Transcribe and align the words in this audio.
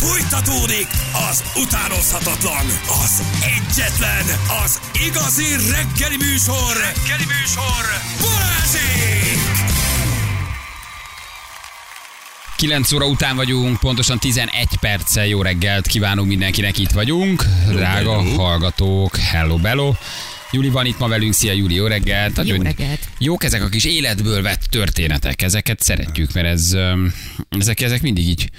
Fújtatódik 0.00 0.86
az 1.30 1.42
utánozhatatlan, 1.56 2.66
az 3.04 3.22
egyetlen, 3.40 4.24
az 4.64 4.80
igazi 5.06 5.44
reggeli 5.72 6.16
műsor, 6.16 6.72
reggeli 6.76 7.24
műsor, 7.24 7.84
Balázsék! 8.20 9.38
9 12.56 12.92
óra 12.92 13.06
után 13.06 13.36
vagyunk, 13.36 13.78
pontosan 13.78 14.18
11 14.18 14.66
perccel 14.80 15.26
jó 15.26 15.42
reggelt 15.42 15.86
kívánunk 15.86 16.28
mindenkinek, 16.28 16.78
itt 16.78 16.90
vagyunk. 16.90 17.44
Drága 17.68 18.22
hallgatók, 18.22 19.16
hello 19.16 19.56
bello. 19.56 19.94
Júli 20.52 20.68
van 20.68 20.86
itt 20.86 20.98
ma 20.98 21.08
velünk, 21.08 21.32
szia 21.32 21.52
Júli, 21.52 21.74
jó 21.74 21.86
reggelt. 21.86 22.40
Jó 22.44 22.62
reggelt. 22.62 23.08
Jók 23.18 23.44
ezek 23.44 23.62
a 23.62 23.68
kis 23.68 23.84
életből 23.84 24.42
vett 24.42 24.62
történetek, 24.70 25.42
ezeket 25.42 25.82
szeretjük, 25.82 26.32
mert 26.32 26.46
ez, 26.46 26.76
ezek, 27.48 27.80
ezek 27.80 28.02
mindig 28.02 28.28
így 28.28 28.50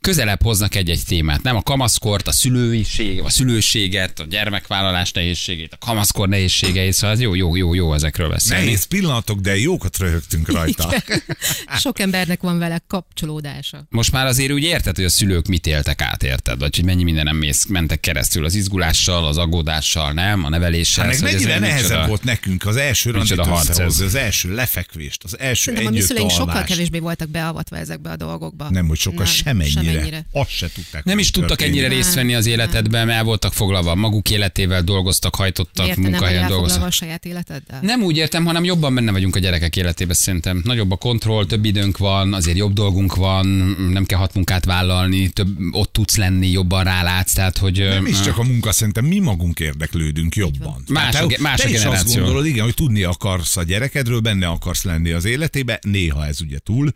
közelebb 0.00 0.42
hoznak 0.42 0.74
egy-egy 0.74 1.02
témát. 1.06 1.42
Nem 1.42 1.56
a 1.56 1.62
kamaszkort, 1.62 2.28
a 2.28 2.32
szülőiség, 2.32 3.20
a 3.20 3.30
szülőséget, 3.30 4.20
a 4.20 4.24
gyermekvállalás 4.24 5.12
nehézségét, 5.12 5.72
a 5.72 5.86
kamaszkor 5.86 6.28
nehézségeit, 6.28 6.92
szóval 6.92 7.16
jó, 7.16 7.34
jó, 7.34 7.56
jó, 7.56 7.74
jó 7.74 7.94
ezekről 7.94 8.28
beszélni. 8.28 8.64
Nehéz 8.64 8.84
pillanatok, 8.84 9.40
de 9.40 9.58
jókat 9.58 9.98
röhögtünk 9.98 10.52
rajta. 10.52 10.92
Sok 11.78 11.98
embernek 11.98 12.40
van 12.40 12.58
vele 12.58 12.82
kapcsolódása. 12.86 13.86
Most 13.90 14.12
már 14.12 14.26
azért 14.26 14.52
úgy 14.52 14.62
érted, 14.62 14.96
hogy 14.96 15.04
a 15.04 15.08
szülők 15.08 15.46
mit 15.46 15.66
éltek 15.66 16.02
át, 16.02 16.22
érted? 16.22 16.58
Vagy 16.58 16.76
hogy 16.76 16.84
mennyi 16.84 17.02
mindenem 17.02 17.36
mész, 17.36 17.66
mentek 17.66 18.00
keresztül 18.00 18.44
az 18.44 18.54
izgulással, 18.54 19.26
az 19.26 19.36
aggódással, 19.36 20.12
nem? 20.12 20.44
A 20.44 20.48
neveléssel. 20.48 21.04
Hát 21.04 21.20
meg 21.20 21.32
mennyire 21.32 21.58
nehezebb 21.58 21.82
micsoda- 21.82 22.06
volt 22.06 22.24
nekünk 22.24 22.66
az 22.66 22.76
első 22.76 23.10
randit 23.10 23.38
összehozni, 23.38 24.04
az 24.04 24.14
első 24.14 24.54
lefekvést, 24.54 25.24
az 25.24 25.38
első 25.38 25.62
Szerintem 25.62 25.92
a 25.92 25.96
mi 25.96 26.00
szüleink 26.00 26.30
sokkal 26.30 26.62
kevésbé 26.62 26.98
voltak 26.98 27.28
beavatva 27.28 27.76
ezekbe 27.76 28.10
a 28.10 28.16
dolgokba. 28.16 28.70
Nem, 28.70 28.88
hogy 28.88 28.98
sokkal 28.98 29.26
Nem, 29.44 29.56
semennyire. 29.98 30.26
Azt 30.32 30.50
se 30.50 30.70
tudták. 30.74 31.04
Nem 31.04 31.18
is 31.18 31.30
tudtak 31.30 31.58
történik. 31.58 31.80
ennyire 31.80 31.94
részt 31.94 32.14
venni 32.14 32.34
az 32.34 32.46
életedben, 32.46 33.06
mert 33.06 33.18
el 33.18 33.24
voltak 33.24 33.52
foglalva 33.52 33.94
maguk 33.94 34.30
életével, 34.30 34.82
dolgoztak, 34.82 35.34
hajtottak, 35.34 35.84
Miért 35.84 35.94
te 35.94 36.02
nem 36.02 36.10
munkahelyen 36.10 36.42
elfoglalva 36.42 36.66
dolgoztak. 36.68 37.02
a 37.02 37.04
saját 37.04 37.24
életeddel? 37.24 37.78
Nem 37.82 38.02
úgy 38.02 38.16
értem, 38.16 38.44
hanem 38.44 38.64
jobban 38.64 38.94
benne 38.94 39.12
vagyunk 39.12 39.36
a 39.36 39.38
gyerekek 39.38 39.76
életében 39.76 40.14
szerintem. 40.14 40.60
Nagyobb 40.64 40.90
a 40.90 40.96
kontroll, 40.96 41.46
több 41.46 41.64
időnk 41.64 41.98
van, 41.98 42.34
azért 42.34 42.56
jobb 42.56 42.72
dolgunk 42.72 43.14
van, 43.14 43.46
nem 43.92 44.04
kell 44.04 44.18
hat 44.18 44.34
munkát 44.34 44.64
vállalni, 44.64 45.28
több 45.28 45.48
ott 45.70 45.92
tudsz 45.92 46.16
lenni, 46.16 46.50
jobban 46.50 46.84
rálátsz, 46.84 47.32
tehát 47.32 47.58
hogy... 47.58 47.78
Nem 47.78 48.06
is 48.06 48.20
csak 48.20 48.38
a 48.38 48.42
munka, 48.42 48.72
szerintem 48.72 49.04
mi 49.04 49.18
magunk 49.18 49.60
érdeklődünk 49.60 50.36
jobban. 50.36 50.82
Más 50.88 51.12
Tehát 51.12 51.26
a 51.26 51.30
te, 51.30 51.36
más 51.40 51.60
a 51.60 51.62
te 51.62 51.68
is 51.68 51.74
azt 51.74 51.84
generáció. 51.84 52.22
gondolod, 52.22 52.46
igen, 52.46 52.64
hogy 52.64 52.74
tudni 52.74 53.02
akarsz 53.02 53.56
a 53.56 53.62
gyerekedről, 53.62 54.20
benne 54.20 54.46
akarsz 54.46 54.82
lenni 54.82 55.10
az 55.10 55.24
életébe, 55.24 55.78
néha 55.82 56.26
ez 56.26 56.40
ugye 56.40 56.58
túl 56.58 56.92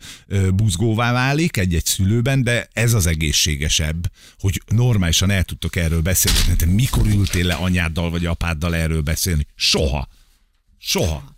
buzgóvá 0.55 1.11
válik 1.11 1.57
egy-egy 1.57 1.85
szülőben, 1.85 2.43
de 2.43 2.67
ez 2.83 2.93
az 2.93 3.05
egészségesebb, 3.05 4.11
hogy 4.39 4.61
normálisan 4.67 5.29
el 5.29 5.43
tudtok 5.43 5.75
erről 5.75 6.01
beszélni. 6.01 6.55
Te 6.57 6.65
mikor 6.65 7.07
ültél 7.07 7.45
le 7.45 7.53
anyáddal 7.53 8.09
vagy 8.09 8.25
apáddal 8.25 8.75
erről 8.75 9.01
beszélni? 9.01 9.47
Soha. 9.55 10.07
Soha. 10.77 11.32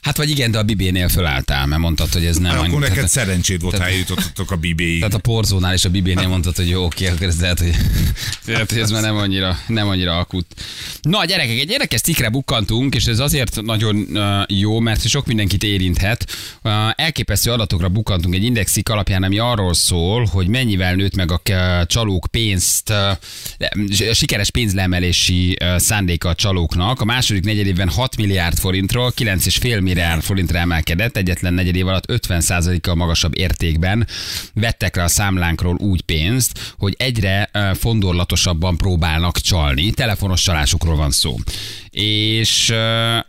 Hát 0.00 0.16
vagy 0.16 0.30
igen, 0.30 0.50
de 0.50 0.58
a 0.58 0.62
Bibénél 0.62 1.08
fölálltál, 1.08 1.66
mert 1.66 1.80
mondtad, 1.80 2.12
hogy 2.12 2.24
ez 2.24 2.36
nem 2.36 2.56
Nem, 2.56 2.64
akkor 2.64 2.80
neked 2.80 3.08
szerencséd 3.08 3.60
volt, 3.60 3.76
ha 3.78 3.84
eljutottatok 3.84 4.50
a 4.50 4.56
bibéig. 4.56 4.98
Tehát 4.98 5.14
a 5.14 5.18
porzónál 5.18 5.74
és 5.74 5.84
a 5.84 5.88
Bibénél 5.88 6.28
mondtad, 6.28 6.56
hogy 6.56 6.68
jó, 6.68 6.84
oké, 6.84 7.06
akkor 7.06 7.26
ez 7.26 7.40
lehet, 7.40 7.58
hogy, 7.58 7.76
lehet, 8.46 8.70
hogy 8.70 8.80
ez 8.80 8.90
már 8.90 9.02
nem 9.02 9.16
annyira, 9.16 9.58
nem 9.66 9.88
annyira 9.88 10.18
akut. 10.18 10.46
Na 11.02 11.24
gyerekek, 11.24 11.58
egy 11.58 11.70
érdekes 11.70 12.00
cikkre 12.00 12.28
bukkantunk, 12.28 12.94
és 12.94 13.04
ez 13.04 13.18
azért 13.18 13.62
nagyon 13.62 14.18
jó, 14.48 14.78
mert 14.78 15.08
sok 15.08 15.26
mindenkit 15.26 15.62
érinthet. 15.62 16.26
Elképesztő 16.94 17.50
adatokra 17.50 17.88
bukkantunk 17.88 18.34
egy 18.34 18.44
indexik 18.44 18.88
alapján, 18.88 19.22
ami 19.22 19.38
arról 19.38 19.74
szól, 19.74 20.24
hogy 20.24 20.48
mennyivel 20.48 20.94
nőtt 20.94 21.14
meg 21.14 21.32
a 21.32 21.40
csalók 21.86 22.26
pénzt, 22.30 22.90
uh, 22.90 24.12
sikeres 24.12 24.50
pénzleemelési 24.50 25.56
uh, 25.60 25.76
szándéka 25.76 26.28
a 26.28 26.34
csalóknak. 26.34 27.00
A 27.00 27.04
második 27.04 27.44
negyedévben 27.44 27.88
6 27.88 28.16
milliárd 28.16 28.58
forintról 28.58 29.12
9,5 29.16 29.60
milliárd 29.60 29.82
forintra 30.20 30.58
emelkedett, 30.58 31.16
egyetlen 31.16 31.54
negyed 31.54 31.76
év 31.76 31.86
alatt 31.86 32.04
50%-kal 32.12 32.94
magasabb 32.94 33.38
értékben 33.38 34.06
vettek 34.54 34.96
le 34.96 35.02
a 35.02 35.08
számlánkról 35.08 35.74
úgy 35.74 36.00
pénzt, 36.00 36.74
hogy 36.78 36.94
egyre 36.98 37.50
fondorlatosabban 37.74 38.76
próbálnak 38.76 39.38
csalni. 39.38 39.90
Telefonos 39.90 40.42
csalásokról 40.42 40.96
van 40.96 41.10
szó. 41.10 41.36
És 42.00 42.70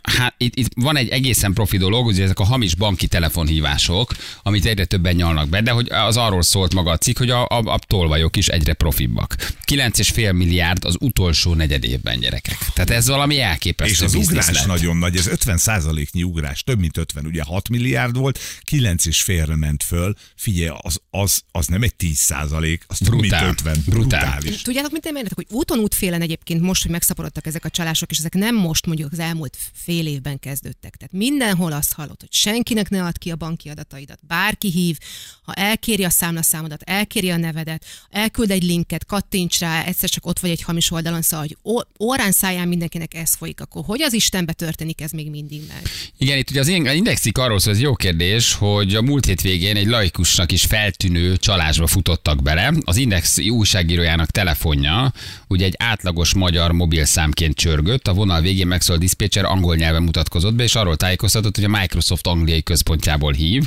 hát 0.02 0.34
itt, 0.36 0.56
itt 0.56 0.72
van 0.74 0.96
egy 0.96 1.08
egészen 1.08 1.52
profi 1.52 1.76
dolog, 1.76 2.04
hogy 2.04 2.20
ezek 2.20 2.38
a 2.38 2.44
hamis 2.44 2.74
banki 2.74 3.06
telefonhívások, 3.06 4.16
amit 4.42 4.64
egyre 4.64 4.84
többen 4.84 5.14
nyalnak 5.14 5.48
be, 5.48 5.60
de 5.60 5.70
hogy 5.70 5.88
az 5.90 6.16
arról 6.16 6.42
szólt 6.42 6.74
maga 6.74 6.90
a 6.90 6.96
cikk, 6.96 7.18
hogy 7.18 7.30
a, 7.30 7.46
a, 7.46 7.58
a 7.64 7.78
tolvajok 7.86 8.36
is 8.36 8.48
egyre 8.48 8.72
profibbak. 8.72 9.36
9,5 9.66 10.32
milliárd 10.34 10.84
az 10.84 10.96
utolsó 11.00 11.54
negyed 11.54 11.84
évben, 11.84 12.20
gyerekek. 12.20 12.58
Tehát 12.72 12.90
ez 12.90 13.06
valami 13.06 13.40
elképesztő 13.40 13.92
És 13.92 14.00
az 14.00 14.14
ugrás 14.14 14.50
lett. 14.50 14.66
nagyon 14.66 14.96
nagy, 14.96 15.16
ez 15.16 15.26
50 15.26 15.56
százaléknyi 15.56 16.22
ugrás, 16.22 16.62
több 16.62 16.78
mint 16.78 16.96
50, 16.96 17.26
ugye 17.26 17.42
6 17.42 17.68
milliárd 17.68 18.16
volt, 18.16 18.38
9 18.62 19.06
és 19.06 19.22
félre 19.22 19.56
ment 19.56 19.82
föl, 19.82 20.14
figyelj, 20.36 20.76
az, 20.80 21.00
az, 21.10 21.42
az 21.52 21.66
nem 21.66 21.82
egy 21.82 21.94
10 21.94 22.18
százalék, 22.18 22.84
az 22.86 22.98
több 22.98 23.14
mint 23.14 23.28
Brutál. 23.28 23.48
50. 23.48 23.76
Brutál. 23.86 24.20
Brutális. 24.20 24.62
Tudjátok, 24.62 24.92
mit 24.92 25.06
említettek, 25.06 25.36
hogy 25.36 25.56
úton 25.58 25.78
útfélen 25.78 26.20
egyébként 26.20 26.60
most, 26.60 26.82
hogy 26.82 26.90
megszaporodtak 26.90 27.46
ezek 27.46 27.64
a 27.64 27.70
csalások, 27.70 28.10
és 28.10 28.18
ezek 28.18 28.34
nem 28.34 28.59
most 28.60 28.86
mondjuk 28.86 29.12
az 29.12 29.18
elmúlt 29.18 29.56
fél 29.72 30.06
évben 30.06 30.38
kezdődtek. 30.38 30.96
Tehát 30.96 31.12
mindenhol 31.12 31.72
azt 31.72 31.92
hallott, 31.92 32.20
hogy 32.20 32.32
senkinek 32.32 32.88
ne 32.88 33.04
add 33.04 33.18
ki 33.18 33.30
a 33.30 33.36
banki 33.36 33.68
adataidat. 33.68 34.18
Bárki 34.26 34.70
hív, 34.70 34.98
ha 35.42 35.52
elkéri 35.52 36.04
a 36.04 36.10
számlaszámodat, 36.10 36.82
elkéri 36.82 37.30
a 37.30 37.36
nevedet, 37.36 37.84
elküld 38.10 38.50
egy 38.50 38.62
linket, 38.62 39.04
kattints 39.04 39.58
rá, 39.58 39.84
egyszer 39.84 40.08
csak 40.08 40.26
ott 40.26 40.38
vagy 40.38 40.50
egy 40.50 40.62
hamis 40.62 40.90
oldalon, 40.90 41.22
szóval, 41.22 41.46
hogy 41.46 41.82
órán 42.00 42.32
száján 42.32 42.68
mindenkinek 42.68 43.14
ez 43.14 43.34
folyik, 43.34 43.60
akkor 43.60 43.84
hogy 43.84 44.02
az 44.02 44.12
Istenbe 44.12 44.52
történik 44.52 45.00
ez 45.00 45.10
még 45.10 45.30
mindig 45.30 45.62
meg? 45.68 45.82
Igen, 46.18 46.38
itt 46.38 46.50
ugye 46.50 46.60
az 46.60 46.68
in- 46.68 46.92
indexik 46.92 47.38
arról 47.38 47.58
szól, 47.58 47.72
ez 47.72 47.80
jó 47.80 47.94
kérdés, 47.94 48.54
hogy 48.54 48.94
a 48.94 49.02
múlt 49.02 49.24
hétvégén 49.24 49.76
egy 49.76 49.86
laikusnak 49.86 50.52
is 50.52 50.64
feltűnő 50.64 51.36
csalásba 51.36 51.86
futottak 51.86 52.42
bele. 52.42 52.72
Az 52.84 52.96
Index 52.96 53.38
újságírójának 53.38 54.30
telefonja 54.30 55.12
ugye 55.48 55.64
egy 55.64 55.74
átlagos 55.78 56.34
magyar 56.34 56.72
mobilszámként 56.72 57.54
csörgött, 57.54 58.08
a 58.08 58.12
vonal 58.12 58.40
végén 58.50 58.66
megszól 58.66 58.96
a 58.96 58.98
diszpécser 58.98 59.44
angol 59.44 59.76
nyelven 59.76 60.02
mutatkozott 60.02 60.54
be, 60.54 60.62
és 60.62 60.74
arról 60.74 60.96
tájékoztatott, 60.96 61.54
hogy 61.54 61.64
a 61.64 61.78
Microsoft 61.78 62.26
angliai 62.26 62.62
központjából 62.62 63.32
hív, 63.32 63.64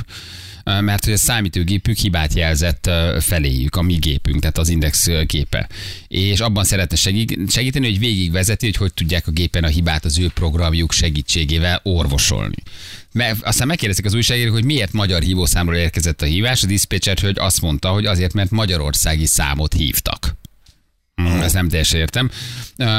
mert 0.64 1.04
hogy 1.04 1.12
a 1.12 1.16
számítógépük 1.16 1.96
hibát 1.96 2.34
jelzett 2.34 2.90
feléjük, 3.20 3.76
a 3.76 3.82
mi 3.82 3.94
gépünk, 3.94 4.40
tehát 4.40 4.58
az 4.58 4.68
Index 4.68 5.08
gépe. 5.26 5.68
És 6.08 6.40
abban 6.40 6.64
szeretne 6.64 6.96
segí- 6.96 7.50
segíteni, 7.50 7.86
hogy 7.86 7.98
végigvezeti, 7.98 8.66
hogy 8.66 8.76
hogy 8.76 8.94
tudják 8.94 9.26
a 9.26 9.30
gépen 9.30 9.64
a 9.64 9.68
hibát 9.68 10.04
az 10.04 10.18
ő 10.18 10.28
programjuk 10.34 10.92
segítségével 10.92 11.80
orvosolni. 11.82 12.56
Mert 13.12 13.42
aztán 13.42 13.66
megkérdezik 13.66 14.04
az 14.04 14.14
újságírók, 14.14 14.54
hogy 14.54 14.64
miért 14.64 14.92
magyar 14.92 15.22
hívószámról 15.22 15.76
érkezett 15.76 16.22
a 16.22 16.26
hívás, 16.26 16.62
a 16.62 16.66
diszpécser 16.66 17.18
hogy 17.18 17.38
azt 17.38 17.60
mondta, 17.60 17.88
hogy 17.88 18.06
azért, 18.06 18.32
mert 18.32 18.50
magyarországi 18.50 19.26
számot 19.26 19.72
hívtak. 19.72 20.36
Mm, 21.22 21.26
ezt 21.26 21.54
nem 21.54 21.68
teljesen 21.68 22.00
értem. 22.00 22.30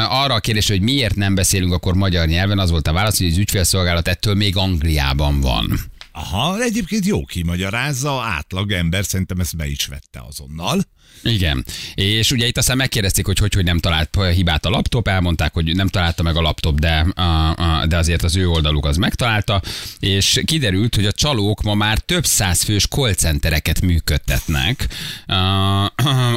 Arra 0.10 0.34
a 0.34 0.40
kérdés, 0.40 0.68
hogy 0.68 0.82
miért 0.82 1.16
nem 1.16 1.36
beszélünk 1.36 1.74
akkor 1.74 1.96
magyar 1.96 2.28
nyelven, 2.28 2.60
az 2.60 2.70
volt 2.70 2.88
a 2.88 2.94
válasz, 2.94 3.18
hogy 3.18 3.28
az 3.28 3.38
ügyfélszolgálat 3.38 4.08
ettől 4.08 4.36
még 4.36 4.58
Angliában 4.58 5.42
van. 5.42 5.80
Aha, 6.12 6.62
egyébként 6.62 7.06
jó 7.06 7.26
kimagyarázza, 7.26 8.22
átlag 8.22 8.72
ember 8.72 9.06
szerintem 9.06 9.40
ezt 9.40 9.58
be 9.58 9.68
is 9.68 9.86
vette 9.86 10.24
azonnal. 10.28 10.82
Igen. 11.24 11.66
És 11.94 12.32
ugye 12.32 12.48
itt 12.48 12.58
aztán 12.58 12.78
megkérdezték, 12.78 13.26
hogy 13.26 13.40
hogy, 13.40 13.54
hogy 13.54 13.64
nem 13.64 13.80
talált 13.80 14.18
hibát 14.34 14.66
a 14.66 14.70
laptop, 14.70 15.08
elmondták, 15.08 15.54
hogy 15.54 15.76
nem 15.76 15.88
találta 15.88 16.24
meg 16.24 16.36
a 16.36 16.42
laptop, 16.42 16.80
de, 16.80 17.06
a, 17.16 17.50
a, 17.50 17.86
de 17.86 17.98
azért 17.98 18.24
az 18.24 18.36
ő 18.36 18.50
oldaluk 18.50 18.86
az 18.86 18.98
megtalálta, 18.98 19.62
és 20.00 20.42
kiderült, 20.46 20.96
hogy 20.96 21.06
a 21.06 21.12
csalók 21.12 21.62
ma 21.62 21.74
már 21.74 21.98
több 21.98 22.26
száz 22.26 22.64
fős 22.64 22.88
call 22.88 23.14
centereket 23.14 23.82
működtetnek. 23.82 24.88
A, 25.26 25.84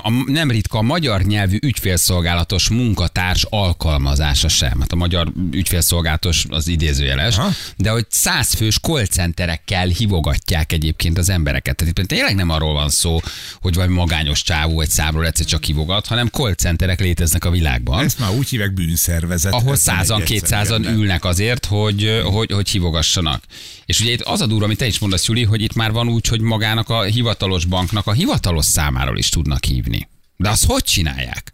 a 0.02 0.10
nem 0.26 0.50
ritka 0.50 0.78
a 0.78 0.82
magyar 0.82 1.22
nyelvű 1.22 1.58
ügyfélszolgálatos 1.62 2.68
munkatárs 2.68 3.46
alkalmazása 3.50 4.48
sem. 4.48 4.80
Hát 4.80 4.92
a 4.92 4.96
magyar 4.96 5.32
ügyfélszolgálatos 5.50 6.44
az 6.48 6.68
idézőjeles, 6.68 7.36
Aha. 7.36 7.50
de 7.76 7.90
hogy 7.90 8.06
százfős 8.08 8.78
call 8.78 9.04
centerekkel 9.04 9.86
hívogatják 9.86 10.72
egyébként 10.72 11.18
az 11.18 11.28
embereket. 11.28 11.76
Tehát 11.76 11.98
itt 11.98 12.06
tényleg 12.06 12.34
nem 12.34 12.50
arról 12.50 12.72
van 12.72 12.88
szó, 12.88 13.20
hogy 13.60 13.74
valami 13.74 13.94
magányos 13.94 14.42
csávó 14.68 14.80
egy 14.80 14.90
számról 14.90 15.26
egyszer 15.26 15.46
csak 15.46 15.64
hívogat, 15.64 16.06
hanem 16.06 16.26
call 16.26 16.54
centerek 16.54 17.00
léteznek 17.00 17.44
a 17.44 17.50
világban. 17.50 18.04
Ezt 18.04 18.18
már 18.18 18.30
úgy 18.30 18.48
hívják 18.48 18.74
bűnszervezet. 18.74 19.52
ahol 19.52 19.76
százan, 19.76 20.22
kétszázan 20.22 20.84
ülnek 20.84 21.24
azért, 21.24 21.66
hogy, 21.66 22.22
hogy, 22.24 22.52
hogy 22.52 22.68
hívogassanak. 22.68 23.44
És 23.86 24.00
ugye 24.00 24.12
itt 24.12 24.20
az 24.20 24.40
a 24.40 24.46
durva, 24.46 24.64
amit 24.64 24.78
te 24.78 24.86
is 24.86 24.98
mondasz, 24.98 25.26
Juli, 25.26 25.44
hogy 25.44 25.62
itt 25.62 25.74
már 25.74 25.92
van 25.92 26.08
úgy, 26.08 26.26
hogy 26.26 26.40
magának 26.40 26.88
a 26.88 27.02
hivatalos 27.02 27.64
banknak 27.64 28.06
a 28.06 28.12
hivatalos 28.12 28.64
számáról 28.64 29.18
is 29.18 29.28
tudnak 29.28 29.64
hívni. 29.64 30.08
De 30.36 30.48
azt 30.48 30.64
hogy 30.64 30.82
csinálják? 30.82 31.52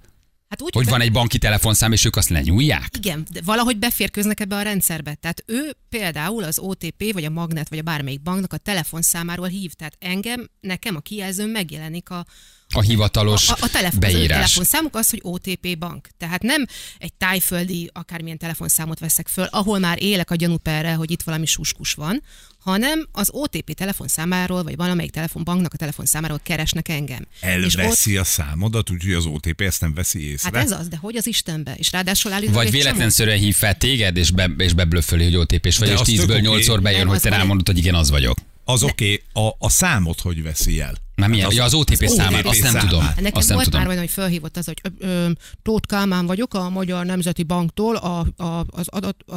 Hát 0.48 0.62
úgy, 0.62 0.74
Hogy 0.74 0.88
van 0.88 1.00
egy 1.00 1.12
banki 1.12 1.38
telefonszám, 1.38 1.92
és 1.92 2.04
ők 2.04 2.16
azt 2.16 2.28
lenyúlják? 2.28 2.88
Igen, 2.96 3.26
de 3.32 3.40
valahogy 3.44 3.78
beférkőznek 3.78 4.40
ebbe 4.40 4.56
a 4.56 4.62
rendszerbe. 4.62 5.14
Tehát 5.14 5.44
ő 5.46 5.76
például 5.88 6.44
az 6.44 6.58
OTP, 6.58 7.12
vagy 7.12 7.24
a 7.24 7.30
Magnet, 7.30 7.68
vagy 7.68 7.78
a 7.78 7.82
bármelyik 7.82 8.22
banknak 8.22 8.52
a 8.52 8.56
telefonszámáról 8.56 9.46
hív. 9.46 9.72
Tehát 9.72 9.96
engem, 10.00 10.50
nekem 10.60 10.96
a 10.96 11.00
kijelzőn 11.00 11.48
megjelenik 11.48 12.10
a, 12.10 12.24
A 12.74 12.80
hivatalos 12.80 13.48
a, 13.48 13.56
a, 13.60 13.68
telefon, 13.68 14.02
az 14.02 14.12
beírás. 14.12 14.28
telefonszámuk 14.28 14.96
az, 14.96 15.10
hogy 15.10 15.20
OTP 15.22 15.78
bank. 15.78 16.08
Tehát 16.18 16.42
nem 16.42 16.66
egy 16.98 17.12
tájföldi 17.12 17.90
akármilyen 17.92 18.38
telefonszámot 18.38 18.98
veszek 18.98 19.28
föl, 19.28 19.44
ahol 19.44 19.78
már 19.78 20.02
élek 20.02 20.30
a 20.30 20.34
gyanúperre, 20.34 20.94
hogy 20.94 21.10
itt 21.10 21.22
valami 21.22 21.46
suskus 21.46 21.92
van, 21.92 22.22
hanem 22.64 23.08
az 23.12 23.28
OTP 23.32 23.74
telefonszámáról, 23.74 24.62
vagy 24.62 24.76
valamelyik 24.76 25.10
telefonbanknak 25.10 25.74
a 25.74 25.76
telefonszámáról 25.76 26.40
keresnek 26.42 26.88
engem. 26.88 27.26
És 27.40 27.74
ott, 27.74 27.80
Elveszi 27.80 28.16
a 28.16 28.24
számodat, 28.24 28.90
úgyhogy 28.90 29.12
az 29.12 29.26
OTP 29.26 29.60
ezt 29.60 29.80
nem 29.80 29.94
veszi 29.94 30.30
észre. 30.30 30.50
hát 30.52 30.64
ez 30.64 30.70
az, 30.70 30.88
de 30.88 30.96
hogy 30.96 31.16
az 31.16 31.26
Istenbe? 31.26 31.74
És 31.76 31.92
ráadásul 31.92 32.32
állítólag 32.32 32.62
Vagy 32.62 32.72
véletlenszerűen 32.72 33.38
hív 33.38 33.56
fel 33.56 33.74
téged, 33.78 34.16
és, 34.16 34.30
be, 34.30 34.50
és 34.58 34.72
beblöföli, 34.72 35.24
hogy 35.24 35.36
OTP-s 35.36 35.78
vagy, 35.78 35.88
De 35.88 35.94
és 35.94 36.00
az 36.00 36.08
10-ből 36.08 36.26
tök 36.26 36.50
oké. 36.50 36.62
8-szor 36.62 36.78
bejön, 36.82 36.98
Nem, 36.98 37.06
hogy 37.06 37.16
az 37.16 37.22
te 37.22 37.28
rámondod, 37.28 37.66
hogy 37.66 37.78
igen, 37.78 37.94
az 37.94 38.10
vagyok. 38.10 38.38
Az 38.64 38.82
oké, 38.82 39.22
okay, 39.32 39.46
a, 39.48 39.56
a 39.58 39.70
számot 39.70 40.20
hogy 40.20 40.42
veszi 40.42 40.80
el? 40.80 41.03
Már 41.16 41.28
milyen? 41.28 41.44
Hát 41.44 41.54
Ja, 41.54 41.64
az 41.64 41.74
OTP 41.74 42.06
számát, 42.06 42.44
azt 42.46 42.62
nem 42.62 42.72
számát. 42.72 42.88
tudom. 42.88 43.04
Hát 43.04 43.16
Nekem 43.16 43.32
Azt 43.38 43.46
nem 43.46 43.56
volt 43.56 43.68
tudom. 43.68 43.80
már 43.80 43.88
olyan, 43.88 44.02
hogy 44.02 44.10
felhívott 44.12 44.56
az, 44.56 44.64
hogy 44.64 44.80
ö, 44.98 45.06
ö, 45.06 45.30
Tóth 45.62 45.88
Kálmán 45.88 46.26
vagyok, 46.26 46.54
a 46.54 46.68
Magyar 46.68 47.04
Nemzeti 47.06 47.42
Banktól, 47.42 47.96
a, 47.96 48.26
a, 48.36 48.64
az 48.66 48.88
adat, 48.88 49.22
a, 49.22 49.34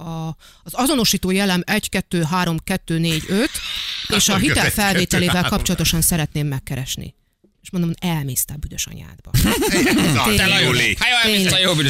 a, 0.00 0.36
az 0.62 0.72
azonosító 0.74 1.30
jelem 1.30 1.62
1, 1.66 1.88
2, 1.88 2.22
3, 2.22 2.58
2, 2.64 2.98
4, 2.98 3.24
5, 3.28 3.50
és 4.16 4.28
a 4.28 4.36
hitel 4.36 4.70
felvételével 4.70 5.42
kapcsolatosan 5.48 6.00
szeretném 6.00 6.46
megkeresni. 6.46 7.14
És 7.62 7.70
mondom, 7.70 7.90
elmész 8.00 8.44
te 8.44 8.54
a 8.54 8.56
büdös 8.56 8.86
anyádba. 8.86 9.30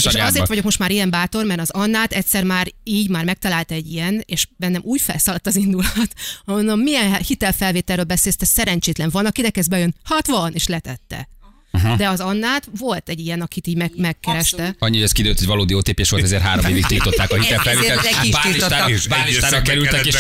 És 0.05 0.15
azért 0.27 0.49
vagyok 0.49 0.65
most 0.65 0.79
már 0.79 0.91
ilyen 0.91 1.11
bátor, 1.11 1.45
mert 1.45 1.61
az 1.61 1.71
Annát 1.71 2.13
egyszer 2.13 2.45
már 2.45 2.73
így 2.85 3.09
már 3.09 3.25
megtalálta 3.25 3.75
egy 3.75 3.93
ilyen, 3.93 4.23
és 4.27 4.49
bennem 4.57 4.81
úgy 4.85 5.01
felszaladt 5.01 5.47
az 5.47 5.57
indulat, 5.57 6.15
mondom, 6.45 6.81
milyen 6.81 7.15
hitelfelvételről 7.15 8.05
beszélsz, 8.05 8.37
te 8.37 8.47
szerencsétlen 8.47 9.11
van, 9.11 9.27
akinek 9.27 9.57
ez 9.57 9.69
bejön, 9.69 9.95
hát 10.03 10.27
van, 10.27 10.53
és 10.55 10.67
letette. 10.67 11.29
Aha. 11.71 11.97
De 11.97 12.09
az 12.09 12.21
Annát 12.21 12.69
volt 12.79 13.09
egy 13.09 13.21
ilyen, 13.21 13.41
akit 13.41 13.67
így 13.67 13.77
meg, 13.77 13.93
megkereste. 13.97 14.75
Annyi, 14.79 14.95
hogy 14.95 15.05
ez 15.05 15.13
kiderült, 15.13 15.39
hogy 15.39 15.49
valódi 15.49 15.75
OTP-s 15.75 16.11
volt, 16.11 16.23
ezért 16.23 16.43
három 16.43 16.65
évig 16.65 16.87
tiltották 16.87 17.31
a 17.31 17.35
hitelfelvételt. 17.35 19.09
Bálistára, 19.09 19.63
kerültek, 19.63 20.07
és 20.07 20.17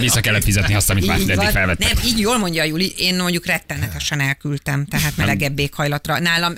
vissza 0.00 0.20
kellett 0.20 0.44
fizetni 0.44 0.74
azt, 0.74 0.90
amit 0.90 1.06
már 1.06 1.20
eddig 1.20 1.48
felvettek. 1.48 1.94
Nem, 1.94 2.04
így 2.06 2.18
jól 2.18 2.38
mondja 2.38 2.62
a 2.62 2.66
Juli, 2.66 2.92
én 2.96 3.16
mondjuk 3.16 3.46
rettenetesen 3.46 4.20
elküldtem, 4.20 4.86
tehát 4.86 5.16
melegebb 5.16 5.58
éghajlatra. 5.58 6.18
Nálam... 6.18 6.54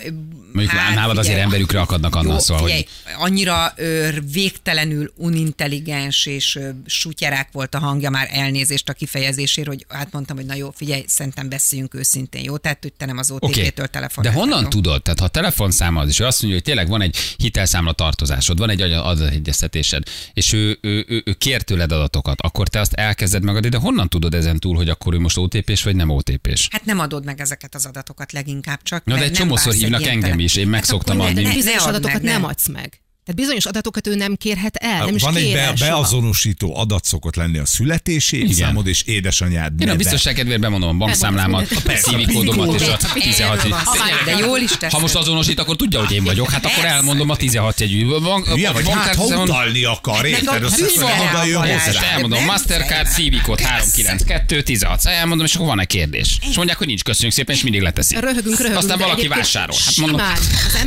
Mondjuk 0.54 0.76
nálad 0.94 1.18
azért 1.18 1.38
emberükre 1.38 1.80
akadnak 1.80 2.14
annál, 2.14 2.32
Jó, 2.32 2.38
szóval, 2.38 2.62
hogy- 2.62 2.70
figyelj, 2.70 2.86
annyira 3.18 3.72
ö, 3.76 4.08
végtelenül 4.32 5.12
unintelligens 5.16 6.26
és 6.26 6.56
ö, 6.56 6.68
sutyerák 6.86 7.48
volt 7.52 7.74
a 7.74 7.78
hangja 7.78 8.10
már 8.10 8.28
elnézést 8.32 8.88
a 8.88 8.92
kifejezésért, 8.92 9.68
hogy 9.68 9.86
hát 9.88 10.12
mondtam, 10.12 10.36
hogy 10.36 10.46
na 10.46 10.54
jó, 10.54 10.70
figyelj, 10.76 11.04
szerintem 11.06 11.48
beszéljünk 11.48 11.94
őszintén, 11.94 12.42
jó? 12.44 12.56
Tehát 12.56 12.78
hogy 12.82 12.92
te 12.92 13.06
nem 13.06 13.18
az 13.18 13.30
OTP-től 13.30 13.72
de 13.74 13.86
telefonáltál. 13.86 14.40
honnan 14.42 14.62
jó? 14.62 14.68
tudod? 14.68 15.02
Tehát 15.02 15.18
ha 15.18 15.24
a 15.24 15.28
telefonszáma 15.28 16.00
az, 16.00 16.08
és 16.08 16.18
ő 16.18 16.24
azt 16.24 16.40
mondja, 16.42 16.60
hogy 16.60 16.68
tényleg 16.68 16.88
van 16.88 17.00
egy 17.02 17.16
hitelszámla 17.36 17.92
tartozásod, 17.92 18.58
van 18.58 18.70
egy 18.70 18.80
adategyeztetésed, 18.80 20.02
és 20.32 20.52
ő, 20.52 20.78
ő, 20.80 21.04
ő, 21.08 21.22
ő 21.24 21.32
kér 21.32 21.62
tőled 21.62 21.92
adatokat, 21.92 22.40
akkor 22.40 22.68
te 22.68 22.80
azt 22.80 22.92
elkezded 22.92 23.42
megadni, 23.42 23.68
de 23.68 23.78
honnan 23.78 24.08
tudod 24.08 24.34
ezen 24.34 24.58
túl, 24.58 24.76
hogy 24.76 24.88
akkor 24.88 25.14
ő 25.14 25.18
most 25.18 25.38
OTP-s 25.38 25.82
vagy 25.82 25.96
nem 25.96 26.10
OTP-s? 26.10 26.68
Hát 26.70 26.84
nem 26.84 26.98
adod 26.98 27.24
meg 27.24 27.40
ezeket 27.40 27.74
az 27.74 27.86
adatokat 27.86 28.32
leginkább 28.32 28.82
csak. 28.82 29.04
Na, 29.04 29.16
de 29.16 29.22
egy 29.22 29.32
csomószor 29.32 29.72
hívnak 29.72 30.06
engem 30.06 30.38
is, 30.44 30.56
én 30.56 30.68
meg 30.68 30.84
szoktam 30.84 31.16
akkor 31.20 31.30
adni. 31.30 31.42
ne- 31.42 31.48
De 31.48 31.48
ne 31.48 31.54
bizonyos 31.54 31.84
adatokat 31.86 32.22
nem 32.22 32.40
ne. 32.40 32.46
adsz 32.46 32.68
meg. 32.68 33.00
Tehát 33.24 33.40
bizonyos 33.40 33.64
adatokat 33.66 34.06
ő 34.06 34.14
nem 34.14 34.34
kérhet 34.36 34.76
el, 34.76 35.04
nem 35.04 35.14
is 35.14 35.22
Van 35.22 35.36
egy 35.36 35.52
be, 35.52 35.60
el 35.60 35.76
soha. 35.76 35.90
beazonosító 35.90 36.76
adat 36.76 37.04
szokott 37.04 37.36
lenni 37.36 37.58
a 37.58 37.66
születési 37.66 38.42
évszámod 38.42 38.86
és 38.86 39.02
édesanyád 39.02 39.72
Én 39.72 39.76
a 39.80 39.84
neve. 39.84 39.96
biztonság 39.96 40.34
kedvéért 40.34 40.60
bemondom 40.60 40.88
a 40.88 40.92
bankszámlámat, 40.92 41.66
a 41.70 41.80
Persze, 41.84 42.10
CV 42.10 42.32
kódomat 42.32 42.80
és 42.80 42.86
a 42.86 42.92
Erről 42.92 43.22
16 43.22 43.68
van 43.68 43.80
szó. 43.84 43.90
De 44.24 44.36
jól 44.38 44.58
is 44.58 44.70
teszed. 44.70 44.90
Ha 44.90 44.98
most 44.98 45.14
azonosít, 45.14 45.58
akkor 45.60 45.76
tudja, 45.76 45.98
hogy 46.04 46.12
én 46.14 46.24
vagyok, 46.24 46.50
hát 46.50 46.64
akkor 46.64 46.84
elmondom 46.84 47.30
a 47.30 47.36
16 47.36 47.80
jegyű 47.80 48.04
Hülye 48.04 48.70
vagy, 48.70 48.88
hát 48.88 49.14
ha 49.14 49.24
utalni 49.24 49.84
akar, 49.84 50.24
érted? 50.26 50.64
oda 50.64 51.44
jön 51.44 51.60
hozzá. 51.60 52.02
elmondom, 52.12 52.44
Mastercard, 52.44 53.06
szeretem. 53.06 53.32
CV 53.40 53.42
kód 53.42 53.56
Persze. 53.56 53.72
392 53.72 54.62
16. 54.62 55.04
Elmondom, 55.04 55.46
és 55.46 55.54
akkor 55.54 55.66
van 55.66 55.80
egy 55.80 55.86
kérdés. 55.86 56.38
És 56.48 56.56
mondják, 56.56 56.78
hogy 56.78 56.86
nincs, 56.86 57.02
köszönjük 57.02 57.34
szépen, 57.34 57.54
és 57.54 57.62
mindig 57.62 57.80
leteszik. 57.80 58.18
Röhögünk, 58.18 58.56
röhögünk. 58.56 58.76
Aztán 58.78 58.98
valaki 58.98 59.28
vásárol. 59.28 59.76
Hát 59.84 59.96
mondom. 59.96 60.20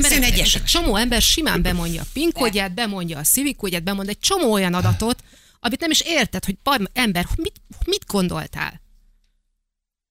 Az 0.03 0.11
egyesek. 0.11 0.61
egy 0.61 0.67
csomó 0.67 0.95
ember 0.95 1.21
simán 1.21 1.61
bemondja 1.61 2.05
kódját, 2.33 2.73
bemondja 2.73 3.17
a 3.17 3.21
civic 3.21 3.57
kódját, 3.57 3.83
bemond 3.83 4.09
egy 4.09 4.19
csomó 4.19 4.51
olyan 4.51 4.73
adatot, 4.73 5.23
amit 5.59 5.79
nem 5.79 5.91
is 5.91 6.01
érted, 6.01 6.45
hogy 6.45 6.57
bar, 6.63 6.89
ember, 6.93 7.25
mit, 7.35 7.61
mit 7.85 8.05
gondoltál? 8.07 8.81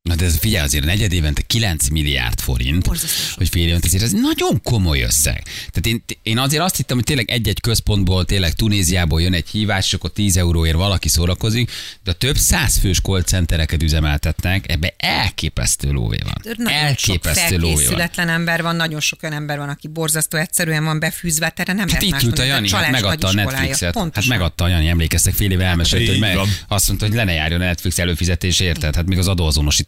Na 0.06 0.14
de 0.14 0.24
ez 0.24 0.36
figyelj 0.36 0.64
azért, 0.64 0.84
negyed 0.84 1.12
évente 1.12 1.42
9 1.42 1.88
milliárd 1.88 2.40
forint, 2.40 2.86
Borzasztó 2.86 3.34
hogy 3.36 3.48
fél 3.48 3.66
évente, 3.66 3.86
azért 3.86 4.02
ez 4.02 4.12
nagyon 4.12 4.60
komoly 4.62 5.00
összeg. 5.00 5.42
Tehát 5.44 5.86
én, 5.86 6.02
én 6.22 6.38
azért 6.38 6.62
azt 6.62 6.76
hittem, 6.76 6.96
hogy 6.96 7.06
tényleg 7.06 7.30
egy-egy 7.30 7.60
központból, 7.60 8.24
tényleg 8.24 8.52
Tunéziából 8.52 9.22
jön 9.22 9.32
egy 9.32 9.48
hívás, 9.48 9.86
és 9.86 9.94
akkor 9.94 10.10
10 10.10 10.36
euróért 10.36 10.76
valaki 10.76 11.08
szórakozik, 11.08 11.70
de 12.04 12.10
a 12.10 12.14
több 12.14 12.36
száz 12.36 12.76
fős 12.76 13.00
call 13.00 13.22
centereket 13.22 13.82
üzemeltetnek, 13.82 14.70
ebbe 14.70 14.94
elképesztő 14.98 15.90
lóvé 15.90 16.18
van. 16.22 16.56
Nagyon 16.56 16.68
elképesztő 16.68 17.56
lóvé 17.56 17.72
van. 17.72 17.74
felkészületlen 17.74 18.28
ember 18.28 18.62
van, 18.62 18.76
nagyon 18.76 19.00
sok 19.00 19.22
olyan 19.22 19.34
ember 19.34 19.58
van, 19.58 19.68
aki 19.68 19.88
borzasztó 19.88 20.38
egyszerűen 20.38 20.84
van 20.84 20.98
befűzve, 20.98 21.52
erre 21.56 21.72
nem 21.72 21.88
Hát 21.88 22.02
itt 22.02 22.22
ült 22.22 22.38
a 22.38 22.42
Jani, 22.42 22.70
hát 22.70 22.90
megadta 22.90 23.26
a. 23.26 23.32
Netflixet. 23.32 23.82
Hát 23.82 23.92
Pontosan. 23.92 24.36
megadta 24.36 24.64
a 24.64 24.68
Jani, 24.68 24.88
emlékeztek, 24.88 25.34
fél 25.34 25.50
éve 25.50 25.64
elmesélt, 25.64 26.08
hogy 26.08 26.18
meg, 26.18 26.38
azt 26.68 26.88
mondta, 26.88 27.06
hogy 27.06 27.14
le 27.14 27.24
ne 27.24 27.32
járjon 27.32 27.60
a 27.60 27.64
Netflix 27.64 27.98
előfizetés, 27.98 28.60
érted? 28.60 28.94
Hát 28.94 29.06
még 29.06 29.18
az 29.18 29.28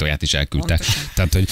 adóazonosítóját 0.08 0.22
is 0.22 0.34
elküldte. 0.34 0.76
Pontosan. 0.76 1.10
Tehát, 1.14 1.32
hogy 1.32 1.48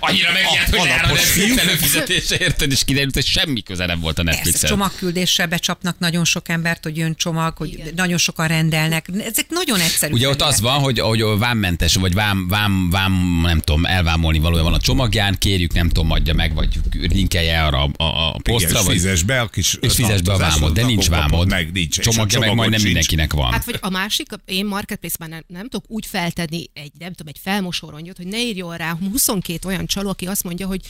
annyira 0.10 0.32
megijedt, 0.32 0.76
hogy 0.76 0.88
Netflix 0.88 1.56
előfizetése, 1.56 2.36
érted? 2.38 2.72
És 2.72 2.84
kiderült, 2.84 3.14
hogy 3.14 3.26
semmi 3.26 3.62
köze 3.62 3.86
nem 3.86 4.00
volt 4.00 4.18
a 4.18 4.22
Netflixen. 4.22 4.70
csomagküldéssel 4.70 5.46
becsapnak 5.46 5.98
nagyon 5.98 6.24
sok 6.24 6.48
embert, 6.48 6.82
hogy 6.82 6.96
jön 6.96 7.14
csomag, 7.14 7.56
hogy 7.56 7.72
Igen. 7.72 7.92
nagyon 7.96 8.18
sokan 8.18 8.48
rendelnek. 8.48 9.08
Ezek 9.18 9.46
nagyon 9.48 9.80
egyszerű. 9.80 10.12
Ugye 10.12 10.28
ott 10.28 10.42
az 10.42 10.60
van, 10.60 10.78
hogy, 10.80 11.00
hogy 11.00 11.24
vámmentes, 11.38 11.94
vagy 11.94 12.14
vám, 12.14 12.48
vám, 12.48 12.90
vám, 12.90 13.40
nem 13.42 13.60
tudom, 13.60 13.84
elvámolni 13.84 14.38
valója 14.38 14.62
van 14.62 14.74
a 14.74 14.80
csomagján, 14.80 15.38
kérjük, 15.38 15.72
nem 15.72 15.88
tudom, 15.88 16.10
adja 16.10 16.34
meg, 16.34 16.54
vagy 16.54 16.68
linkelje 16.92 17.62
arra 17.64 17.82
a, 17.82 18.04
a, 18.04 18.28
Igen, 18.28 18.42
posztra, 18.42 18.78
és 18.78 18.84
vagy 18.84 18.94
fizes 18.94 19.22
be 19.22 19.40
a 19.40 19.48
kis 19.48 19.76
és 19.80 19.94
fizes 19.94 20.22
be 20.22 20.32
a 20.32 20.36
vámot, 20.36 20.72
de 20.72 20.84
nincs 20.84 21.08
vámod. 21.08 21.48
Meg, 21.48 21.72
nincs, 21.72 21.98
Csomagja 22.00 22.38
meg 22.38 22.54
majdnem 22.54 22.72
sincs. 22.72 22.84
mindenkinek 22.84 23.32
van. 23.32 23.52
Hát 23.52 23.64
vagy 23.64 23.78
a 23.80 23.90
másik, 23.90 24.28
én 24.44 24.66
marketplace-ben 24.66 25.28
nem, 25.28 25.44
nem 25.46 25.62
tudok 25.68 25.84
úgy 25.88 26.06
feltenni 26.06 26.64
egy, 26.72 26.92
nem 26.98 27.12
tudom, 27.12 27.32
egy 27.34 27.39
felmosórongyot, 27.42 28.16
hogy 28.16 28.26
ne 28.26 28.40
írjon 28.42 28.76
rá 28.76 28.96
22 29.10 29.68
olyan 29.68 29.86
csaló, 29.86 30.08
aki 30.08 30.26
azt 30.26 30.44
mondja, 30.44 30.66
hogy 30.66 30.80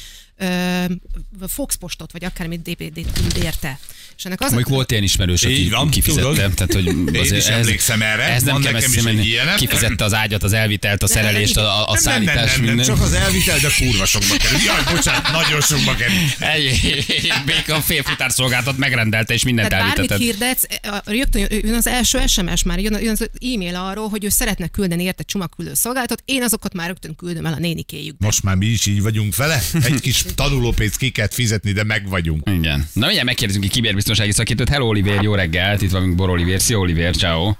Fox 1.48 1.74
postot, 1.74 2.12
vagy 2.12 2.24
akármit 2.24 2.62
DPD-t 2.62 3.12
küld 3.12 3.44
érte. 3.44 3.78
És 4.16 4.26
ennek 4.26 4.40
az 4.40 4.46
a- 4.46 4.50
Mondjuk 4.54 4.74
volt 4.74 4.90
ilyen 4.90 5.02
ismerős, 5.02 5.42
aki 5.42 5.60
Így 5.60 5.70
van, 5.70 5.90
kifizette. 5.90 6.28
tudod. 6.28 6.54
Tehát, 6.54 6.72
hogy 6.72 6.86
Én 7.14 7.34
is 7.34 7.44
emlékszem 7.46 8.02
erre, 8.02 8.22
Ez 8.22 8.42
nem 8.42 8.60
kell 8.62 8.72
nekem 8.72 8.90
is. 9.18 9.28
Kifizette 9.56 10.04
az 10.04 10.14
ágyat, 10.14 10.42
az 10.42 10.52
elvitelt, 10.52 11.02
a 11.02 11.06
szerelést, 11.06 11.56
a, 11.56 11.60
a, 11.60 11.90
a 11.90 11.92
Nem, 11.92 12.02
nem, 12.02 12.22
nem, 12.24 12.34
szállítás, 12.34 12.56
nem, 12.56 12.64
nem, 12.64 12.74
minden. 12.74 12.84
csak 12.96 13.04
az 13.04 13.12
elvitel, 13.12 13.58
de 13.58 13.68
kurva 13.78 14.04
sokba 14.06 14.36
kerül. 14.36 14.58
Jaj, 14.58 14.82
bocsánat, 14.94 15.30
nagyon 15.32 15.60
sokba 15.60 15.94
kerül. 15.94 16.16
Egy, 16.38 17.04
béka 17.46 17.80
félfutár 17.80 18.30
szolgáltat 18.30 18.76
megrendelte, 18.76 19.34
és 19.34 19.42
mindent 19.44 19.68
Tehát 19.68 19.84
bármit 19.94 20.10
elvitetett. 20.10 20.38
hirdetsz, 20.38 20.96
a- 21.06 21.10
rögtön 21.10 21.46
jön 21.64 21.74
az 21.74 21.86
első 21.86 22.18
SMS 22.26 22.62
már, 22.62 22.78
jön, 22.78 22.98
jön 23.02 23.12
az 23.20 23.30
e-mail 23.54 23.76
arról, 23.76 24.08
hogy 24.08 24.24
ő 24.24 24.28
szeretne 24.28 24.68
küldeni 24.68 25.02
érte 25.02 25.22
csomagküldő 25.22 25.74
szolgáltat, 25.74 26.22
én 26.24 26.42
azokat 26.42 26.74
már 26.74 26.86
rögtön 26.86 27.14
küldöm 27.16 27.46
el 27.46 27.52
a 27.52 27.58
nénikéjükbe. 27.58 28.26
Most 28.26 28.42
már 28.42 28.54
mi 28.54 28.66
is 28.66 28.86
így 28.86 29.02
vagyunk 29.02 29.36
vele. 29.36 29.62
Egy 29.84 30.00
kis 30.00 30.24
tanulópénzt 30.34 30.96
ki 30.96 31.10
kell 31.10 31.28
fizetni, 31.30 31.72
de 31.72 31.84
meg 31.84 32.08
vagyunk. 32.08 32.48
Igen. 32.48 32.86
Na 32.92 33.04
mindjárt 33.04 33.26
megkérdezünk 33.26 33.64
egy 33.64 33.70
kiberbiztonsági 33.70 34.32
szakértőt. 34.32 34.68
Hello 34.68 34.86
Oliver, 34.86 35.22
jó 35.22 35.34
reggelt, 35.34 35.82
itt 35.82 35.90
vagyunk 35.90 36.14
Bor 36.14 36.30
Oliver. 36.30 36.60
Szia 36.60 36.78
Oliver, 36.78 37.16
ciao. 37.16 37.52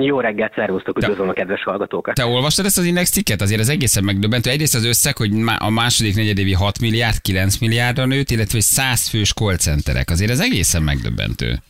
Jó 0.00 0.20
reggelt, 0.20 0.54
szervusztok, 0.54 0.98
üdvözlöm 0.98 1.28
a 1.28 1.32
kedves 1.32 1.62
hallgatókat. 1.62 2.14
Te 2.14 2.26
olvastad 2.26 2.64
ezt 2.64 2.78
az 2.78 2.84
index 2.84 3.10
cikket? 3.10 3.40
Azért 3.40 3.60
ez 3.60 3.68
egészen 3.68 4.04
megdöbbentő. 4.04 4.50
Egyrészt 4.50 4.74
az 4.74 4.84
összeg, 4.84 5.16
hogy 5.16 5.30
a 5.58 5.70
második 5.70 6.14
negyedévi 6.14 6.52
6 6.52 6.80
milliárd, 6.80 7.20
9 7.20 7.58
milliárdra 7.58 8.04
nőtt, 8.04 8.30
illetve 8.30 8.52
hogy 8.52 8.62
100 8.62 9.08
fős 9.08 9.32
call 9.32 9.56
centerek. 9.56 10.10
Azért 10.10 10.30
ez 10.30 10.40
egészen 10.40 10.82
megdöbbentő. 10.82 11.62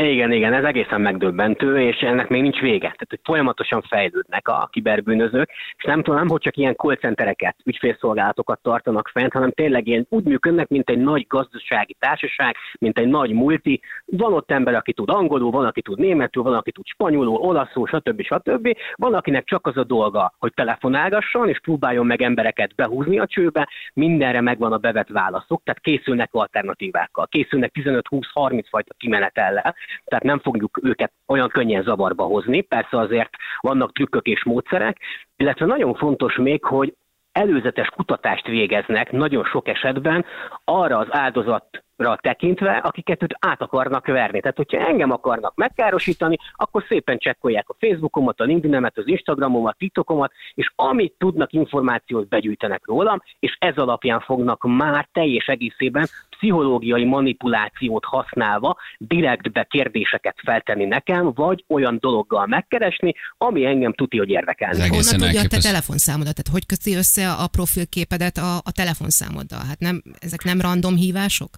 Igen, 0.00 0.32
igen, 0.32 0.52
ez 0.52 0.64
egészen 0.64 1.00
megdöbbentő, 1.00 1.80
és 1.80 1.96
ennek 2.00 2.28
még 2.28 2.42
nincs 2.42 2.60
vége. 2.60 2.78
Tehát, 2.78 3.06
hogy 3.08 3.20
folyamatosan 3.22 3.82
fejlődnek 3.82 4.48
a 4.48 4.68
kiberbűnözők, 4.72 5.50
és 5.76 5.84
nem 5.84 6.02
tudom, 6.02 6.28
hogy 6.28 6.40
csak 6.40 6.56
ilyen 6.56 6.74
call 6.74 6.96
centereket, 6.96 7.56
ügyfélszolgálatokat 7.64 8.62
tartanak 8.62 9.08
fent, 9.08 9.32
hanem 9.32 9.50
tényleg 9.50 9.86
ilyen 9.86 10.06
úgy 10.08 10.24
működnek, 10.24 10.68
mint 10.68 10.90
egy 10.90 10.98
nagy 10.98 11.26
gazdasági 11.28 11.96
társaság, 11.98 12.56
mint 12.78 12.98
egy 12.98 13.06
nagy 13.06 13.32
multi. 13.32 13.80
Van 14.04 14.32
ott 14.32 14.50
ember, 14.50 14.74
aki 14.74 14.92
tud 14.92 15.10
angolul, 15.10 15.50
van, 15.50 15.64
aki 15.64 15.82
tud 15.82 15.98
németül, 15.98 16.42
van, 16.42 16.54
aki 16.54 16.72
tud 16.72 16.86
spanyolul, 16.86 17.36
olaszul, 17.36 17.86
stb. 17.86 18.22
stb. 18.22 18.76
Van, 18.94 19.14
akinek 19.14 19.44
csak 19.44 19.66
az 19.66 19.76
a 19.76 19.84
dolga, 19.84 20.34
hogy 20.38 20.52
telefonálgasson, 20.54 21.48
és 21.48 21.60
próbáljon 21.60 22.06
meg 22.06 22.22
embereket 22.22 22.74
behúzni 22.74 23.18
a 23.18 23.26
csőbe, 23.26 23.68
mindenre 23.94 24.40
megvan 24.40 24.72
a 24.72 24.78
bevett 24.78 25.08
válaszok, 25.08 25.62
tehát 25.64 25.80
készülnek 25.80 26.28
alternatívákkal, 26.32 27.26
készülnek 27.26 27.70
15-20-30 27.74 28.64
fajta 28.70 28.94
kimenetellel, 28.98 29.74
tehát 30.04 30.24
nem 30.24 30.38
fogjuk 30.38 30.80
őket 30.82 31.12
olyan 31.26 31.48
könnyen 31.48 31.82
zavarba 31.82 32.24
hozni, 32.24 32.60
persze 32.60 32.98
azért 32.98 33.30
vannak 33.60 33.92
trükkök 33.92 34.26
és 34.26 34.44
módszerek, 34.44 35.00
illetve 35.36 35.66
nagyon 35.66 35.94
fontos 35.94 36.36
még, 36.36 36.64
hogy 36.64 36.94
előzetes 37.32 37.88
kutatást 37.88 38.46
végeznek 38.46 39.12
nagyon 39.12 39.44
sok 39.44 39.68
esetben 39.68 40.24
arra 40.64 40.98
az 40.98 41.06
áldozat 41.10 41.84
tekintve, 42.20 42.76
akiket 42.76 43.22
őt 43.22 43.36
át 43.38 43.62
akarnak 43.62 44.06
verni. 44.06 44.40
Tehát, 44.40 44.56
hogyha 44.56 44.86
engem 44.86 45.10
akarnak 45.10 45.54
megkárosítani, 45.54 46.36
akkor 46.52 46.84
szépen 46.88 47.18
csekkolják 47.18 47.68
a 47.68 47.76
Facebookomat, 47.78 48.40
a 48.40 48.44
LinkedInemet, 48.44 48.98
az 48.98 49.06
Instagramomat, 49.06 49.78
TikTokomat, 49.78 50.32
és 50.54 50.72
amit 50.76 51.14
tudnak, 51.18 51.52
információt 51.52 52.28
begyűjtenek 52.28 52.86
rólam, 52.86 53.22
és 53.38 53.56
ez 53.58 53.76
alapján 53.76 54.20
fognak 54.20 54.62
már 54.62 55.08
teljes 55.12 55.46
egészében 55.46 56.06
pszichológiai 56.38 57.04
manipulációt 57.04 58.04
használva 58.04 58.76
direktbe 58.98 59.64
kérdéseket 59.64 60.36
feltenni 60.44 60.84
nekem, 60.84 61.32
vagy 61.34 61.64
olyan 61.68 61.98
dologgal 62.00 62.46
megkeresni, 62.46 63.14
ami 63.38 63.64
engem 63.64 63.92
tuti, 63.92 64.18
hogy 64.18 64.30
érdekelni. 64.30 64.88
Honnan 64.88 65.18
tudja 65.18 65.40
a 65.40 65.46
te 65.46 65.58
telefonszámodat? 65.58 66.34
Tehát 66.34 66.52
hogy 66.52 66.66
köti 66.66 66.94
össze 66.94 67.30
a 67.32 67.46
profilképedet 67.46 68.36
a, 68.36 68.56
a 68.56 68.72
telefonszámoddal? 68.72 69.64
Hát 69.68 69.78
nem, 69.78 70.02
ezek 70.18 70.44
nem 70.44 70.60
random 70.60 70.96
hívások? 70.96 71.50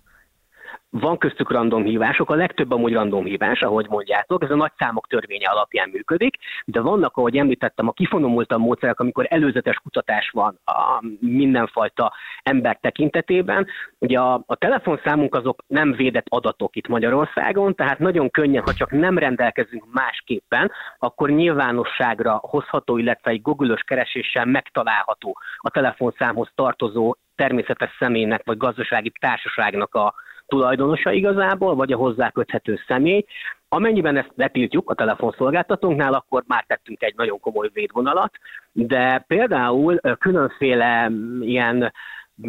Van 0.91 1.19
köztük 1.19 1.51
random 1.51 1.85
hívások, 1.85 2.31
a 2.31 2.35
legtöbb 2.35 2.71
amúgy 2.71 2.93
random 2.93 3.25
hívás, 3.25 3.61
ahogy 3.61 3.87
mondjátok, 3.89 4.43
ez 4.43 4.51
a 4.51 4.57
nagy 4.57 4.73
számok 4.79 5.07
törvénye 5.07 5.49
alapján 5.49 5.89
működik, 5.89 6.37
de 6.65 6.81
vannak, 6.81 7.17
ahogy 7.17 7.37
említettem, 7.37 7.89
a 7.89 7.93
kifonomultabb 7.93 8.61
módszerek, 8.61 9.01
amikor 9.01 9.27
előzetes 9.29 9.77
kutatás 9.77 10.31
van 10.31 10.59
a 10.65 11.05
mindenfajta 11.21 12.13
ember 12.43 12.79
tekintetében. 12.81 13.67
Ugye 13.99 14.19
a, 14.19 14.43
a 14.47 14.57
telefonszámunk 14.57 15.35
azok 15.35 15.63
nem 15.67 15.93
védett 15.93 16.27
adatok 16.29 16.77
itt 16.77 16.89
Magyarországon, 16.89 17.75
tehát 17.75 17.99
nagyon 17.99 18.31
könnyen, 18.31 18.63
ha 18.63 18.73
csak 18.73 18.91
nem 18.91 19.19
rendelkezünk 19.19 19.85
másképpen, 19.93 20.71
akkor 20.99 21.31
nyilvánosságra 21.31 22.39
hozható, 22.43 22.99
illetve 22.99 23.31
egy 23.31 23.43
Google-ös 23.43 23.83
kereséssel 23.83 24.45
megtalálható 24.45 25.39
a 25.57 25.71
telefonszámhoz 25.71 26.49
tartozó 26.55 27.15
természetes 27.35 27.97
személynek 27.99 28.43
vagy 28.45 28.57
gazdasági 28.57 29.13
társaságnak 29.21 29.95
a 29.95 30.15
tulajdonosa 30.49 31.13
igazából, 31.13 31.75
vagy 31.75 31.93
a 31.93 31.97
hozzá 31.97 32.31
köthető 32.31 32.81
személy. 32.87 33.25
Amennyiben 33.69 34.17
ezt 34.17 34.33
betiltjuk 34.35 34.91
a 34.91 34.95
telefonszolgáltatónknál, 34.95 36.15
akkor 36.15 36.43
már 36.47 36.65
tettünk 36.67 37.03
egy 37.03 37.15
nagyon 37.17 37.41
komoly 37.41 37.71
védvonalat, 37.73 38.33
de 38.73 39.25
például 39.27 40.01
különféle 40.19 41.09
mm, 41.09 41.43
ilyen 41.43 41.93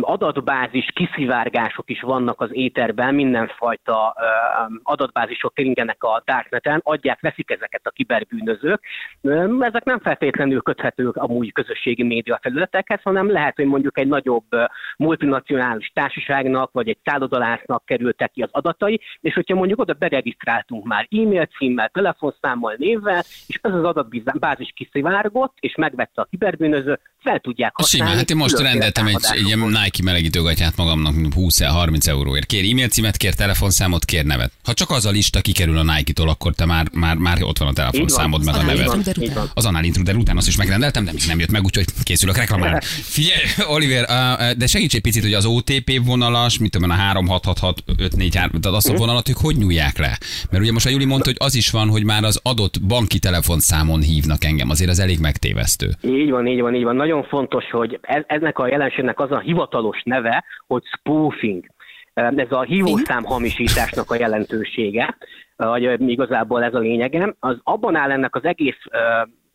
adatbázis 0.01 0.91
kiszivárgások 0.93 1.89
is 1.89 2.01
vannak 2.01 2.41
az 2.41 2.50
éterben, 2.51 3.15
mindenfajta 3.15 4.15
adatbázisok 4.84 5.53
keringenek 5.53 6.03
a 6.03 6.24
darkneten, 6.25 6.81
adják, 6.84 7.22
veszik 7.22 7.51
ezeket 7.51 7.81
a 7.84 7.89
kiberbűnözők. 7.89 8.84
Ezek 9.60 9.84
nem 9.84 10.00
feltétlenül 10.00 10.62
köthetők 10.62 11.15
amúgy 11.15 11.51
közösségi 11.51 12.03
média 12.03 12.39
felületekhez, 12.41 13.01
hanem 13.03 13.31
lehet, 13.31 13.55
hogy 13.55 13.65
mondjuk 13.65 14.00
egy 14.00 14.08
nagyobb 14.08 14.46
multinacionális 14.98 15.91
társaságnak, 15.93 16.72
vagy 16.72 16.89
egy 16.89 16.98
szállodalásznak 17.03 17.86
kerültek 17.86 18.31
ki 18.31 18.41
az 18.41 18.50
adatai, 18.51 19.01
és 19.22 19.34
hogyha 19.34 19.55
mondjuk 19.55 19.79
oda 19.79 19.93
beregisztráltunk 19.93 20.86
már 20.86 21.08
e-mail 21.12 21.46
címmel, 21.46 21.89
telefonszámmal, 21.89 22.75
névvel, 22.77 23.24
és 23.48 23.60
ez 23.62 23.74
az 23.74 23.84
adatbázis 23.84 24.72
kiszivárgott, 24.75 25.53
és 25.60 25.75
megvette 25.75 26.22
a 26.22 26.27
kiberbűnöző, 26.29 27.00
fel 27.19 27.39
tudják 27.39 27.75
használni. 27.75 28.05
Simán, 28.05 28.19
hát 28.19 28.29
én 28.29 28.38
most 28.38 28.60
rendeltem 28.60 29.08
egy, 29.08 29.15
egy 29.31 29.46
ilyen 29.46 29.60
Nike 29.83 30.03
melegítőgatyát 30.03 30.75
magamnak 30.75 31.13
20-30 31.36 32.07
euróért. 32.07 32.45
Kér 32.45 32.71
e-mail 32.71 32.88
címet, 32.88 33.17
kér 33.17 33.33
telefonszámot, 33.33 34.05
kér 34.05 34.25
nevet. 34.25 34.51
Ha 34.63 34.74
csak 34.74 34.89
az 34.89 35.05
a 35.05 35.09
lista 35.09 35.41
kikerül 35.41 35.77
a 35.77 35.83
Nike-tól, 35.83 36.29
akkor 36.29 36.53
te 36.53 36.65
már, 36.65 36.86
már, 36.93 37.15
már 37.15 37.43
ott 37.43 37.57
van 37.57 37.67
a 37.67 37.74
telefonszámod, 37.74 38.45
meg 38.45 38.55
a 38.55 38.62
neved. 38.62 38.88
Az 39.53 39.65
Annál 39.65 39.83
Intruder 39.83 40.15
után 40.15 40.38
azt 40.38 40.48
is 40.48 40.57
megrendeltem, 40.57 41.05
de 41.05 41.12
még 41.12 41.24
nem 41.27 41.39
jött 41.39 41.51
meg, 41.51 41.63
úgyhogy 41.63 41.86
készülök 42.03 42.38
reklamálni. 42.38 42.77
Figyelj, 43.15 43.43
Oliver, 43.67 44.05
de 44.57 44.67
segíts 44.67 44.95
egy 44.95 45.01
picit, 45.01 45.24
hogy 45.24 45.33
az 45.33 45.45
OTP 45.45 46.05
vonalas, 46.05 46.59
mit 46.59 46.71
tudom 46.71 46.89
a 46.89 46.93
3666 46.93 47.83
543, 47.98 48.62
tehát 48.62 48.77
azt 48.77 48.89
a 48.89 48.93
vonalat 48.93 49.29
ők 49.29 49.38
hogy 49.38 49.55
nyúlják 49.57 49.98
le? 49.98 50.17
Mert 50.51 50.63
ugye 50.63 50.71
most 50.71 50.86
a 50.86 50.89
Juli 50.89 51.05
mondta, 51.05 51.29
hogy 51.29 51.38
az 51.39 51.55
is 51.55 51.71
van, 51.71 51.89
hogy 51.89 52.03
már 52.03 52.24
az 52.24 52.39
adott 52.43 52.81
banki 52.88 53.19
telefonszámon 53.19 54.01
hívnak 54.01 54.43
engem, 54.43 54.69
azért 54.69 54.89
az 54.89 55.00
elég 55.00 55.19
megtévesztő. 55.19 55.88
Így 56.01 56.29
van, 56.29 56.48
így 56.48 56.62
van, 56.62 56.75
így 56.75 56.83
van. 56.83 56.95
Nagyon 56.95 57.24
fontos, 57.24 57.69
hogy 57.71 58.00
ez, 58.01 58.24
ennek 58.27 58.57
a 58.59 58.67
jelenségnek 58.67 59.19
az 59.19 59.31
a 59.31 59.41
hivatalos 59.69 60.01
neve, 60.03 60.43
hogy 60.67 60.83
spoofing. 60.85 61.65
Ez 62.13 62.51
a 62.51 62.61
hívószám 62.61 63.23
hamisításnak 63.23 64.11
a 64.11 64.15
jelentősége, 64.15 65.17
vagy 65.55 66.09
igazából 66.09 66.63
ez 66.63 66.73
a 66.73 66.79
lényege. 66.79 67.35
Az 67.39 67.57
abban 67.63 67.95
áll 67.95 68.11
ennek 68.11 68.35
az 68.35 68.43
egész 68.43 68.81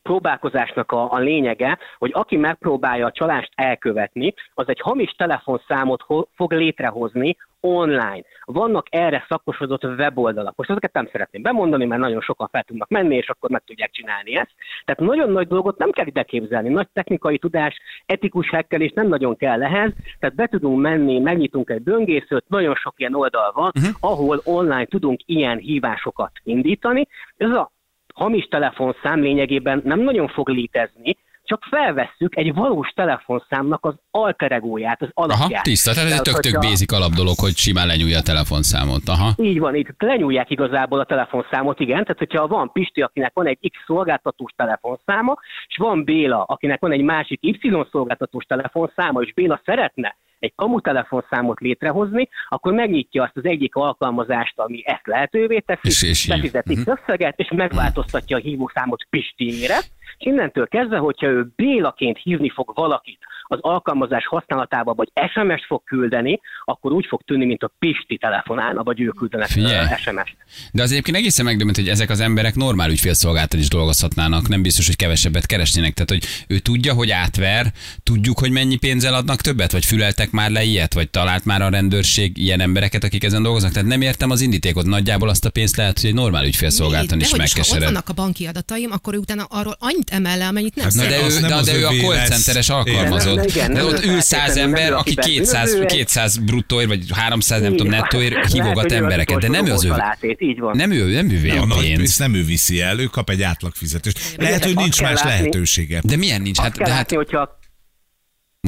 próbálkozásnak 0.05 0.93
a, 0.93 1.13
a 1.13 1.19
lényege, 1.19 1.79
hogy 1.99 2.11
aki 2.15 2.37
megpróbálja 2.37 3.07
a 3.07 3.13
csalást 3.13 3.53
elkövetni, 3.55 4.35
az 4.55 4.69
egy 4.69 4.81
hamis 4.81 5.11
telefonszámot 5.11 6.03
ho- 6.03 6.29
fog 6.35 6.53
létrehozni 6.53 7.37
online. 7.65 8.23
Vannak 8.45 8.87
erre 8.91 9.25
szakosodott 9.29 9.85
weboldalak. 9.85 10.57
Most 10.57 10.71
ezeket 10.71 10.93
nem 10.93 11.09
szeretném 11.13 11.43
bemondani, 11.43 11.85
mert 11.85 12.01
nagyon 12.01 12.21
sokan 12.21 12.49
fel 12.49 12.63
tudnak 12.63 12.89
menni, 12.89 13.17
és 13.17 13.29
akkor 13.29 13.51
meg 13.51 13.63
tudják 13.67 13.91
csinálni 13.91 14.37
ezt. 14.37 14.55
Tehát 14.85 15.01
nagyon 15.01 15.31
nagy 15.31 15.47
dolgot 15.47 15.79
nem 15.79 15.91
kell 15.91 16.07
ide 16.07 16.23
képzelni. 16.23 16.69
Nagy 16.69 16.89
technikai 16.93 17.39
tudás, 17.39 17.77
etikus 18.07 18.51
hekkelés 18.51 18.93
nem 18.93 19.09
nagyon 19.09 19.37
kell 19.37 19.63
ehhez. 19.63 19.93
Tehát 20.19 20.35
be 20.35 20.47
tudunk 20.47 20.81
menni, 20.81 21.19
megnyitunk 21.19 21.71
egy 21.71 21.83
böngészőt, 21.83 22.45
nagyon 22.49 22.75
sok 22.75 22.95
ilyen 22.97 23.15
oldal 23.15 23.53
van, 23.53 23.71
uh-huh. 23.75 23.95
ahol 24.01 24.41
online 24.45 24.85
tudunk 24.85 25.21
ilyen 25.27 25.59
hívásokat 25.59 26.33
indítani. 26.43 27.07
Ez 27.37 27.51
a 27.51 27.73
hamis 28.15 28.45
telefonszám 28.45 29.21
lényegében 29.21 29.81
nem 29.85 30.01
nagyon 30.01 30.29
fog 30.29 30.49
létezni, 30.49 31.17
csak 31.45 31.63
felvesszük 31.71 32.37
egy 32.37 32.55
valós 32.55 32.89
telefonszámnak 32.89 33.85
az 33.85 33.95
alteregóját, 34.11 35.03
az 35.03 35.09
alapját. 35.13 35.51
Aha, 35.51 35.63
tiszta, 35.63 35.93
tehát 35.93 36.11
ez 36.11 36.17
egy 36.17 36.23
tök-tök 36.23 36.61
basic 36.61 36.93
alap 36.93 37.13
dolog, 37.13 37.39
hogy 37.39 37.57
simán 37.57 37.87
lenyúlja 37.87 38.19
a 38.19 38.23
telefonszámot. 38.23 39.09
Aha. 39.09 39.31
így 39.37 39.59
van, 39.59 39.75
itt 39.75 39.89
lenyúlják 39.99 40.51
igazából 40.51 41.01
a 41.01 41.05
telefonszámot, 41.05 41.81
igen. 41.81 42.03
Tehát, 42.03 42.19
hogyha 42.19 42.47
van 42.47 42.73
Pisti, 42.73 43.03
akinek 43.03 43.31
van 43.35 43.47
egy 43.47 43.59
X 43.61 43.79
szolgáltatós 43.87 44.53
telefonszáma, 44.57 45.37
és 45.67 45.77
van 45.77 46.05
Béla, 46.05 46.43
akinek 46.43 46.81
van 46.81 46.93
egy 46.93 47.03
másik 47.03 47.39
Y 47.43 47.87
szolgáltatós 47.91 48.45
telefonszáma, 48.45 49.21
és 49.21 49.33
Béla 49.35 49.61
szeretne 49.65 50.17
egy 50.45 50.53
kamu 50.55 50.81
telefonszámot 50.81 51.61
létrehozni, 51.61 52.29
akkor 52.49 52.73
megnyitja 52.73 53.23
azt 53.23 53.37
az 53.37 53.45
egyik 53.45 53.75
alkalmazást, 53.75 54.59
ami 54.59 54.83
ezt 54.87 55.07
lehetővé 55.07 55.59
teszi, 55.59 55.81
És- 55.89 56.03
és 56.03 56.25
hív. 56.25 56.35
befizet 56.35 56.65
X 56.75 56.87
összeget, 56.87 57.39
és 57.39 57.51
megváltoztatja 57.55 58.37
a 58.37 58.41
hívószámot 58.41 59.07
Pistiére, 59.11 59.79
és 60.19 60.27
innentől 60.27 60.69
kezdve, 60.69 60.97
hogyha 60.97 61.27
ő 61.27 61.53
Bélaként 61.57 62.19
hívni 62.23 62.51
fog 62.51 62.73
valakit 62.75 63.19
az 63.47 63.59
alkalmazás 63.61 64.27
használatába, 64.27 64.95
vagy 64.95 65.11
SMS-t 65.33 65.65
fog 65.67 65.85
küldeni, 65.85 66.41
akkor 66.65 66.93
úgy 66.93 67.07
fog 67.07 67.23
tűnni, 67.23 67.45
mint 67.45 67.63
a 67.63 67.73
Pisti 67.79 68.17
telefonálna, 68.19 68.83
vagy 68.83 69.01
ő 69.01 69.13
ö, 69.21 69.31
SMS-t. 69.97 70.37
De 70.73 70.83
az 70.83 70.91
egyébként 70.91 71.17
egészen 71.17 71.45
megdöbbent, 71.45 71.77
hogy 71.77 71.89
ezek 71.89 72.11
az 72.11 72.21
emberek 72.21 72.55
normál 72.55 72.91
ügyfélszolgáltal 72.91 73.61
is 73.61 73.69
dolgozhatnának, 73.69 74.49
nem 74.49 74.63
biztos, 74.63 74.87
hogy 74.87 74.97
kevesebbet 74.97 75.47
keresnének. 75.47 75.93
Tehát, 75.95 76.11
hogy 76.11 76.25
ő 76.49 76.59
tudja, 76.59 76.95
hogy 76.95 77.11
átver, 77.11 77.67
tudjuk, 78.03 78.39
hogy 78.39 78.51
mennyi 78.51 78.77
pénzzel 78.77 79.15
adnak 79.15 79.41
többet, 79.41 79.73
vagy 79.73 79.85
füleltek 79.85 80.31
már 80.31 80.51
le 80.51 80.63
ilyet, 80.63 80.95
vagy 80.95 81.11
talált 81.11 81.45
már 81.45 81.63
a 81.63 81.69
rendőrség 81.69 82.39
ilyen 82.39 82.61
embereket, 82.61 83.05
akik 83.05 83.25
ezen 83.25 83.43
dolgoznak. 83.43 83.73
Tehát 83.73 83.89
nem 83.89 84.01
értem 84.01 84.31
az 84.31 84.41
indítékot. 84.41 84.87
Nagyjából 84.87 85.29
azt 85.29 85.45
a 85.45 85.51
pénzt 85.51 85.77
lehet, 85.77 86.01
hogy 86.01 86.09
egy 86.09 86.15
normál 86.15 86.45
ügyfélszolgálton 86.45 87.21
is 87.21 87.31
Dehogy 87.31 87.39
ha 87.39 87.45
ott 87.45 87.55
megkesered. 87.55 87.85
vannak 87.85 88.09
a 88.09 88.13
banki 88.13 88.47
adataim, 88.47 88.91
akkor 88.93 89.15
ő 89.15 89.19
utána 89.19 89.45
arról 89.45 89.77
annyit 89.95 90.11
emel 90.11 90.39
le, 90.39 90.47
amennyit 90.47 90.75
nem 90.75 90.85
Hát 90.85 90.95
Na 90.95 91.03
de 91.07 91.17
ő, 91.17 91.41
nem 91.41 91.51
de, 91.65 91.73
de 91.73 91.79
ő 91.79 91.87
a 91.87 91.91
call 91.91 92.27
centeres 92.27 92.69
alkalmazott. 92.69 93.37
De 93.37 93.45
igen, 93.45 93.73
De 93.73 93.79
nem 93.79 93.87
ott 93.87 94.05
ő 94.05 94.09
ül 94.09 94.21
100 94.21 94.39
feltétlenül 94.41 94.63
ember, 94.79 94.93
aki 94.93 95.15
aki 95.17 95.31
200, 95.31 95.73
benne. 95.73 95.87
200 95.87 96.37
bruttóért, 96.37 96.89
vagy 96.89 97.05
300 97.13 97.61
nem 97.61 97.71
tudom 97.71 97.89
nettóért 97.93 98.53
hívogat 98.53 98.93
embereket, 98.93 99.39
de 99.39 99.49
nem 99.49 99.67
ő 99.67 99.73
az 99.73 99.85
ő. 99.85 99.93
Nem 100.73 100.91
ő, 100.91 101.13
nem 101.15 101.31
ő 101.31 101.59
A 101.59 101.79
pénz. 101.81 102.19
nem 102.19 102.35
ő 102.35 102.45
viszi 102.45 102.81
el, 102.81 102.99
ő 103.01 103.05
kap 103.05 103.31
egy 103.31 103.43
átlagfizetést. 103.43 104.35
Lehet, 104.37 104.65
hogy 104.65 104.77
nincs 104.77 105.03
más 105.03 105.23
lehetősége. 105.23 106.01
De 106.05 106.17
milyen 106.17 106.43
nincs? 106.43 106.59
Hát, 106.59 106.77
de 106.77 106.93
hát 106.93 107.11
hogyha 107.13 107.59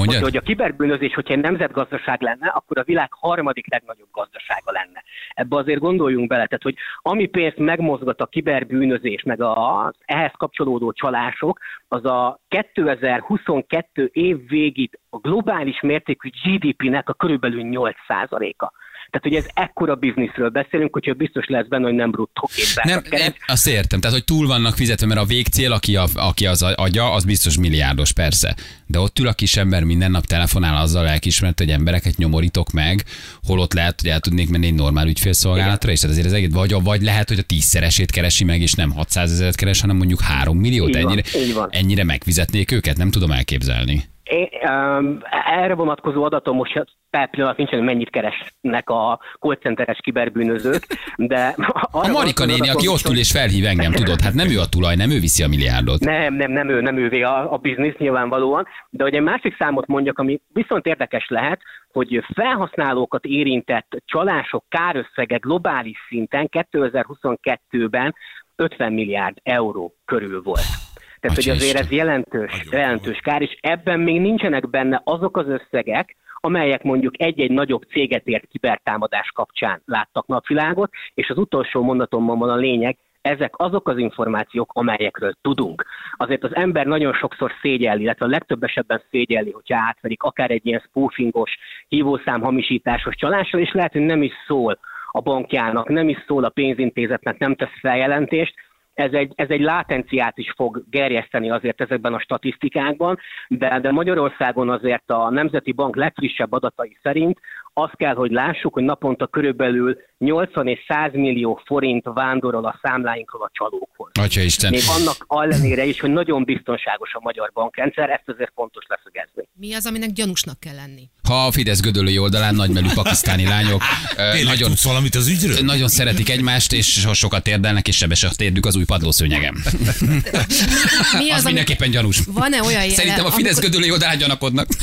hogy, 0.04 0.22
hogy 0.22 0.36
a 0.36 0.40
kiberbűnözés, 0.40 1.14
hogyha 1.14 1.34
egy 1.34 1.40
nemzetgazdaság 1.40 2.20
lenne, 2.20 2.48
akkor 2.48 2.78
a 2.78 2.84
világ 2.84 3.08
harmadik 3.12 3.70
legnagyobb 3.70 4.08
gazdasága 4.12 4.72
lenne. 4.72 5.02
Ebbe 5.34 5.56
azért 5.56 5.80
gondoljunk 5.80 6.28
bele, 6.28 6.46
tehát, 6.46 6.62
hogy 6.62 6.76
ami 7.02 7.26
pénzt 7.26 7.56
megmozgat 7.56 8.20
a 8.20 8.26
kiberbűnözés, 8.26 9.22
meg 9.22 9.40
az 9.40 9.94
ehhez 10.04 10.32
kapcsolódó 10.36 10.92
csalások, 10.92 11.58
az 11.88 12.04
a 12.04 12.38
2022 12.48 14.10
év 14.12 14.48
végig 14.48 14.98
a 15.10 15.18
globális 15.18 15.80
mértékű 15.80 16.30
GDP-nek 16.44 17.08
a 17.08 17.14
körülbelül 17.14 17.60
8%-a. 17.64 18.72
Tehát, 19.10 19.22
hogy 19.22 19.34
ez 19.34 19.46
ekkora 19.54 19.94
bizniszről 19.94 20.48
beszélünk, 20.48 20.92
hogyha 20.92 21.12
biztos 21.12 21.46
lesz 21.46 21.66
benne, 21.66 21.84
hogy 21.84 21.94
nem 21.94 22.10
bruttó 22.10 22.48
Nem, 22.82 23.02
nem, 23.10 23.34
azt 23.46 23.66
értem, 23.66 24.00
tehát 24.00 24.16
hogy 24.16 24.24
túl 24.24 24.46
vannak 24.46 24.74
fizetve, 24.74 25.06
mert 25.06 25.20
a 25.20 25.24
végcél, 25.24 25.72
aki, 25.72 25.96
a, 25.96 26.06
aki 26.14 26.46
az 26.46 26.62
adja, 26.62 27.12
az 27.12 27.24
biztos 27.24 27.58
milliárdos, 27.58 28.12
persze. 28.12 28.56
De 28.86 28.98
ott 28.98 29.18
ül 29.18 29.28
a 29.28 29.32
kis 29.32 29.56
ember 29.56 29.84
minden 29.84 30.10
nap 30.10 30.24
telefonál 30.24 30.82
azzal 30.82 31.04
lelkismert, 31.04 31.58
hogy 31.58 31.70
embereket 31.70 32.16
nyomorítok 32.16 32.70
meg, 32.70 33.02
holott 33.42 33.72
lehet, 33.72 34.00
hogy 34.00 34.10
el 34.10 34.20
tudnék 34.20 34.48
menni 34.48 34.66
egy 34.66 34.74
normál 34.74 35.08
ügyfélszolgálatra, 35.08 35.90
és 35.90 36.00
tehát 36.00 36.16
azért 36.16 36.32
az 36.32 36.38
egész, 36.38 36.52
vagy, 36.52 36.82
vagy 36.82 37.02
lehet, 37.02 37.28
hogy 37.28 37.38
a 37.38 37.42
tízszeresét 37.42 38.10
keresi 38.10 38.44
meg, 38.44 38.60
és 38.60 38.72
nem 38.72 38.90
600 38.90 39.32
ezeret 39.32 39.54
keres, 39.54 39.80
hanem 39.80 39.96
mondjuk 39.96 40.20
3 40.20 40.58
milliót. 40.58 40.88
Így 40.88 40.96
Ennyire, 40.96 41.22
van. 41.54 41.68
ennyire 41.70 42.04
megfizetnék 42.04 42.72
őket, 42.72 42.96
nem 42.96 43.10
tudom 43.10 43.30
elképzelni. 43.30 44.04
É, 44.28 44.48
um, 44.68 45.18
erre 45.46 45.74
vonatkozó 45.74 46.24
adatom 46.24 46.56
most 46.56 46.84
per 47.10 47.30
pillanat 47.30 47.56
nincsen, 47.56 47.78
hogy 47.78 47.86
mennyit 47.86 48.10
keresnek 48.10 48.90
a 48.90 49.20
callcenteres 49.38 49.98
kiberbűnözők, 50.02 50.86
de... 51.16 51.54
A 51.90 52.08
Marika 52.08 52.44
néni, 52.44 52.68
aki 52.68 52.88
ott 52.88 53.08
ül 53.10 53.18
és 53.18 53.30
felhív 53.30 53.64
engem, 53.64 53.92
tudod, 53.92 54.20
hát 54.20 54.34
nem 54.34 54.50
ő 54.50 54.58
a 54.58 54.68
tulaj, 54.68 54.94
nem 54.94 55.10
ő 55.10 55.20
viszi 55.20 55.42
a 55.42 55.48
milliárdot. 55.48 56.00
Nem, 56.00 56.34
nem, 56.34 56.52
nem 56.52 56.68
ő, 56.68 56.80
nem 56.80 56.96
ővé 56.96 57.22
a, 57.22 57.52
a 57.52 57.56
biznisz 57.56 57.96
nyilvánvalóan, 57.98 58.66
de 58.90 59.02
hogy 59.02 59.14
egy 59.14 59.22
másik 59.22 59.56
számot 59.58 59.86
mondjak, 59.86 60.18
ami 60.18 60.40
viszont 60.52 60.86
érdekes 60.86 61.26
lehet, 61.28 61.60
hogy 61.92 62.24
felhasználókat 62.34 63.24
érintett 63.24 64.02
csalások 64.04 64.64
kárösszege 64.68 65.36
globális 65.36 65.98
szinten 66.08 66.48
2022-ben 66.52 68.14
50 68.56 68.92
milliárd 68.92 69.36
euró 69.42 69.94
körül 70.04 70.42
volt. 70.42 70.86
Tehát, 71.20 71.36
hogy 71.36 71.48
azért 71.48 71.78
ez 71.78 71.90
jelentős, 71.90 72.52
jelentős 72.70 73.18
kár, 73.18 73.42
és 73.42 73.58
ebben 73.60 74.00
még 74.00 74.20
nincsenek 74.20 74.70
benne 74.70 75.00
azok 75.04 75.36
az 75.36 75.46
összegek, 75.48 76.16
amelyek 76.40 76.82
mondjuk 76.82 77.22
egy-egy 77.22 77.50
nagyobb 77.50 77.82
céget 77.82 78.26
ért 78.26 78.46
kibertámadás 78.46 79.30
kapcsán 79.34 79.82
láttak 79.84 80.26
napvilágot, 80.26 80.90
és 81.14 81.30
az 81.30 81.38
utolsó 81.38 81.82
mondatomban 81.82 82.38
van 82.38 82.50
a 82.50 82.56
lényeg, 82.56 82.96
ezek 83.26 83.54
azok 83.56 83.88
az 83.88 83.98
információk, 83.98 84.70
amelyekről 84.74 85.32
tudunk. 85.42 85.84
Azért 86.16 86.44
az 86.44 86.54
ember 86.54 86.86
nagyon 86.86 87.12
sokszor 87.12 87.52
szégyelli, 87.62 88.02
illetve 88.02 88.24
a 88.24 88.28
legtöbb 88.28 88.62
esetben 88.62 89.02
szégyelli, 89.10 89.50
hogyha 89.50 89.76
átverik 89.76 90.22
akár 90.22 90.50
egy 90.50 90.66
ilyen 90.66 90.82
spoofingos, 90.88 91.58
hívószám 91.88 92.40
hamisításos 92.40 93.14
csalással, 93.14 93.60
és 93.60 93.72
lehet, 93.72 93.92
hogy 93.92 94.00
nem 94.00 94.22
is 94.22 94.32
szól 94.46 94.78
a 95.10 95.20
bankjának, 95.20 95.88
nem 95.88 96.08
is 96.08 96.24
szól 96.26 96.44
a 96.44 96.48
pénzintézetnek, 96.48 97.38
nem 97.38 97.54
tesz 97.54 97.78
feljelentést, 97.80 98.54
ez 98.96 99.12
egy, 99.12 99.32
ez 99.34 99.48
egy 99.48 99.60
látenciát 99.60 100.38
is 100.38 100.52
fog 100.56 100.84
gerjeszteni 100.90 101.50
azért 101.50 101.80
ezekben 101.80 102.14
a 102.14 102.20
statisztikákban, 102.20 103.18
de, 103.48 103.80
de 103.80 103.90
Magyarországon 103.90 104.70
azért 104.70 105.10
a 105.10 105.30
Nemzeti 105.30 105.72
Bank 105.72 105.96
legfrissebb 105.96 106.52
adatai 106.52 106.96
szerint 107.02 107.40
azt 107.78 107.96
kell, 107.96 108.14
hogy 108.14 108.30
lássuk, 108.30 108.72
hogy 108.74 108.82
naponta 108.82 109.26
körülbelül 109.26 109.96
80 110.18 110.66
és 110.66 110.78
100 110.88 111.12
millió 111.12 111.60
forint 111.64 112.04
vándorol 112.04 112.64
a 112.64 112.78
számláinkról 112.82 113.42
a 113.42 113.50
csalókhoz. 113.52 114.10
Atya 114.20 114.40
Isten. 114.40 114.70
Még 114.70 114.82
annak 114.98 115.26
ellenére 115.28 115.84
is, 115.84 116.00
hogy 116.00 116.10
nagyon 116.10 116.44
biztonságos 116.44 117.12
a 117.14 117.20
magyar 117.22 117.50
bankrendszer, 117.54 118.10
ezt 118.10 118.22
azért 118.26 118.52
fontos 118.54 118.84
leszögezni. 118.88 119.48
Mi 119.54 119.74
az, 119.74 119.86
aminek 119.86 120.10
gyanúsnak 120.10 120.60
kell 120.60 120.74
lenni? 120.74 121.10
Ha 121.28 121.46
a 121.46 121.50
Fidesz 121.52 121.80
gödöllői 121.82 122.18
oldalán 122.18 122.54
nagymelű 122.54 122.88
pakisztáni 122.94 123.46
lányok 123.48 123.82
Tényleg 124.16 124.44
nagyon, 124.44 124.68
tudsz 124.68 124.84
valamit 124.84 125.14
az 125.14 125.28
ügyről? 125.28 125.56
nagyon 125.64 125.88
szeretik 125.88 126.30
egymást, 126.30 126.72
és 126.72 127.04
ha 127.04 127.14
sokat 127.14 127.46
érdelnek, 127.46 127.88
és 127.88 127.96
sebes 127.96 128.24
a 128.24 128.28
térdük 128.36 128.66
az 128.66 128.76
új 128.76 128.84
padlószőnyegem. 128.84 129.54
Mi 129.54 131.30
Az 131.30 131.36
az, 131.36 131.44
ami... 131.44 131.44
mindenképpen 131.44 131.90
gyanús. 131.90 132.20
Van-e 132.26 132.62
olyan 132.62 132.82
jele, 132.82 132.94
Szerintem 132.94 133.24
a 133.24 133.30
Fidesz 133.30 133.52
amikor- 133.52 133.70
gödöllői 133.70 133.90
oldalán 133.90 134.18
gyanakodnak. 134.18 134.66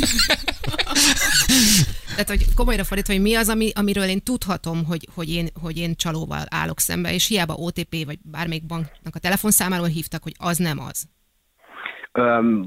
Tehát, 2.14 2.30
hogy 2.30 2.54
komolyra 2.54 2.84
fordítva, 2.84 3.14
hogy 3.14 3.22
mi 3.22 3.36
az, 3.36 3.50
ami, 3.50 3.72
amiről 3.76 4.04
én 4.04 4.24
tudhatom, 4.24 4.86
hogy, 4.86 5.08
hogy, 5.14 5.30
én, 5.30 5.50
hogy 5.62 5.78
én 5.78 5.96
csalóval 5.96 6.46
állok 6.50 6.80
szembe, 6.80 7.14
és 7.14 7.28
hiába 7.28 7.54
OTP 7.54 8.06
vagy 8.06 8.20
bármelyik 8.22 8.66
banknak 8.66 9.16
a 9.16 9.20
telefonszámáról 9.20 9.88
hívtak, 9.88 10.24
hogy 10.24 10.36
az 10.38 10.58
nem 10.58 10.80
az. 10.80 11.08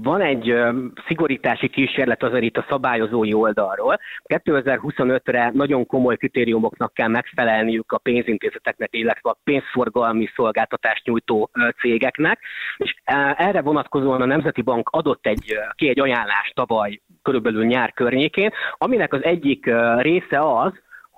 Van 0.02 0.20
egy 0.20 0.54
szigorítási 1.06 1.68
kísérlet 1.68 2.22
azért 2.22 2.42
itt 2.42 2.56
a 2.56 2.66
szabályozói 2.68 3.32
oldalról. 3.32 3.98
2025-re 4.24 5.50
nagyon 5.54 5.86
komoly 5.86 6.16
kritériumoknak 6.16 6.94
kell 6.94 7.08
megfelelniük 7.08 7.92
a 7.92 7.98
pénzintézeteknek, 7.98 8.88
illetve 8.92 9.30
a 9.30 9.38
pénzforgalmi 9.44 10.28
szolgáltatást 10.34 11.04
nyújtó 11.04 11.50
cégeknek, 11.80 12.38
és 12.76 12.94
erre 13.36 13.60
vonatkozóan 13.60 14.20
a 14.20 14.26
Nemzeti 14.26 14.62
Bank 14.62 14.88
adott 14.88 15.26
egy, 15.26 15.58
ki 15.74 15.88
egy 15.88 16.00
ajánlást 16.00 16.54
tavaly 16.54 17.00
körülbelül 17.22 17.64
nyár 17.64 17.92
környékén, 17.92 18.50
aminek 18.78 19.12
az 19.12 19.24
egyik 19.24 19.70
része 19.98 20.40
az, 20.40 20.72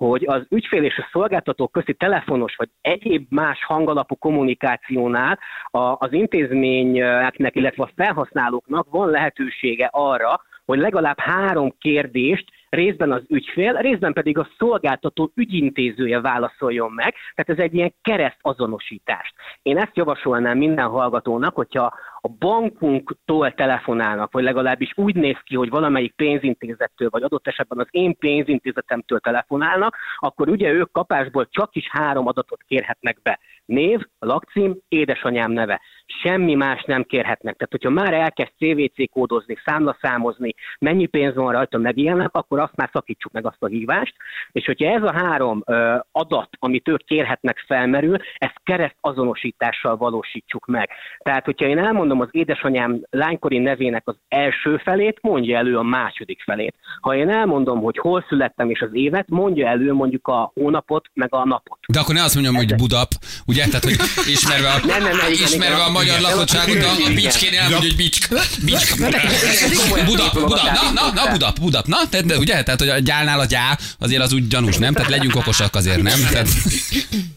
hogy 0.07 0.23
az 0.27 0.45
ügyfél 0.49 0.83
és 0.83 0.97
a 0.97 1.09
szolgáltató 1.11 1.67
közti 1.67 1.93
telefonos 1.93 2.55
vagy 2.55 2.69
egyéb 2.81 3.25
más 3.29 3.65
hangalapú 3.65 4.15
kommunikációnál 4.15 5.39
a, 5.71 5.79
az 5.79 6.13
intézményeknek, 6.13 7.55
illetve 7.55 7.83
a 7.83 7.91
felhasználóknak 7.95 8.87
van 8.89 9.09
lehetősége 9.09 9.89
arra, 9.91 10.41
hogy 10.65 10.79
legalább 10.79 11.19
három 11.19 11.73
kérdést 11.79 12.45
részben 12.69 13.11
az 13.11 13.23
ügyfél, 13.27 13.73
részben 13.73 14.13
pedig 14.13 14.37
a 14.37 14.49
szolgáltató 14.57 15.31
ügyintézője 15.35 16.21
válaszoljon 16.21 16.91
meg, 16.91 17.13
tehát 17.35 17.59
ez 17.59 17.65
egy 17.65 17.73
ilyen 17.73 17.93
kereszt 18.01 18.39
azonosítást. 18.41 19.33
Én 19.61 19.77
ezt 19.77 19.97
javasolnám 19.97 20.57
minden 20.57 20.87
hallgatónak, 20.87 21.55
hogyha 21.55 21.93
a 22.21 22.27
bankunktól 22.39 23.53
telefonálnak, 23.53 24.31
vagy 24.31 24.43
legalábbis 24.43 24.91
úgy 24.95 25.15
néz 25.15 25.37
ki, 25.43 25.55
hogy 25.55 25.69
valamelyik 25.69 26.15
pénzintézettől, 26.15 27.09
vagy 27.09 27.23
adott 27.23 27.47
esetben 27.47 27.79
az 27.79 27.87
én 27.91 28.17
pénzintézetemtől 28.17 29.19
telefonálnak, 29.19 29.95
akkor 30.17 30.49
ugye 30.49 30.71
ők 30.71 30.91
kapásból 30.91 31.47
csak 31.49 31.75
is 31.75 31.89
három 31.91 32.27
adatot 32.27 32.63
kérhetnek 32.67 33.21
be. 33.23 33.39
Név, 33.65 33.99
lakcím, 34.19 34.77
édesanyám 34.87 35.51
neve. 35.51 35.81
Semmi 36.21 36.55
más 36.55 36.83
nem 36.83 37.03
kérhetnek. 37.03 37.55
Tehát, 37.55 37.71
hogyha 37.71 37.89
már 37.89 38.13
elkezd 38.13 38.51
CVC 38.57 39.11
kódozni, 39.11 39.55
számlaszámozni, 39.65 40.53
mennyi 40.79 41.05
pénz 41.05 41.35
van 41.35 41.51
rajta, 41.51 41.77
meg 41.77 41.97
ilyenek, 41.97 42.35
akkor 42.35 42.59
azt 42.59 42.75
már 42.75 42.89
szakítsuk 42.93 43.31
meg 43.31 43.45
azt 43.45 43.63
a 43.63 43.67
hívást. 43.67 44.15
És 44.51 44.65
hogyha 44.65 44.93
ez 44.93 45.03
a 45.03 45.13
három 45.13 45.63
ö, 45.65 45.95
adat, 46.11 46.49
amit 46.59 46.87
ők 46.87 47.05
kérhetnek, 47.05 47.63
felmerül, 47.67 48.17
ezt 48.37 48.59
kereszt 48.63 48.97
azonosítással 49.01 49.97
valósítsuk 49.97 50.65
meg. 50.65 50.89
Tehát, 51.17 51.45
hogyha 51.45 51.65
én 51.65 51.77
elmondom 51.77 52.08
az 52.17 52.27
édesanyám 52.31 53.01
lánykori 53.09 53.57
nevének 53.57 54.03
az 54.05 54.15
első 54.27 54.77
felét, 54.77 55.17
mondja 55.21 55.57
elő 55.57 55.77
a 55.77 55.83
második 55.83 56.41
felét. 56.43 56.75
Ha 57.01 57.15
én 57.15 57.29
elmondom, 57.29 57.81
hogy 57.81 57.97
hol 57.97 58.25
születtem 58.29 58.69
és 58.69 58.81
az 58.81 58.89
évet, 58.91 59.29
mondja 59.29 59.67
elő 59.67 59.93
mondjuk 59.93 60.27
a 60.27 60.51
hónapot, 60.53 61.05
meg 61.13 61.33
a 61.33 61.45
napot. 61.45 61.79
De 61.87 61.99
akkor 61.99 62.15
ne 62.15 62.23
azt 62.23 62.33
mondjam, 62.33 62.55
hogy 62.55 62.75
Budap, 62.75 63.09
ugye? 63.45 63.65
Tehát, 63.65 63.83
hogy 63.83 63.95
ismerve 64.27 64.69
a, 64.69 64.77
Nem, 64.85 65.03
nem, 65.03 65.17
nem, 65.17 65.31
igen, 65.31 65.47
ismerve 65.47 65.75
igen. 65.75 65.87
a 65.87 65.91
magyar 65.91 66.19
de 66.19 66.87
a 66.87 66.93
Igen. 66.99 67.15
Bicskénél 67.15 67.59
elmondja, 67.59 67.89
hogy 67.89 67.95
Bicsk. 67.95 68.33
Bicsk. 68.65 68.97
Budap, 70.05 70.33
Budap, 70.33 70.63
na, 70.63 70.91
na, 70.93 71.13
na, 71.13 71.31
Budap, 71.31 71.59
Budap, 71.59 71.85
na, 71.85 71.97
te, 72.09 72.21
de 72.21 72.37
ugye? 72.37 72.63
Tehát, 72.63 72.79
hogy 72.79 72.89
a 72.89 72.99
gyálnál 72.99 73.39
a 73.39 73.45
gyá, 73.45 73.77
azért 73.99 74.21
az 74.21 74.33
úgy 74.33 74.47
gyanús, 74.47 74.77
nem? 74.77 74.93
Tehát 74.93 75.09
legyünk 75.09 75.35
okosak 75.35 75.75
azért, 75.75 76.01
nem? 76.01 76.19
Tehát, 76.31 76.47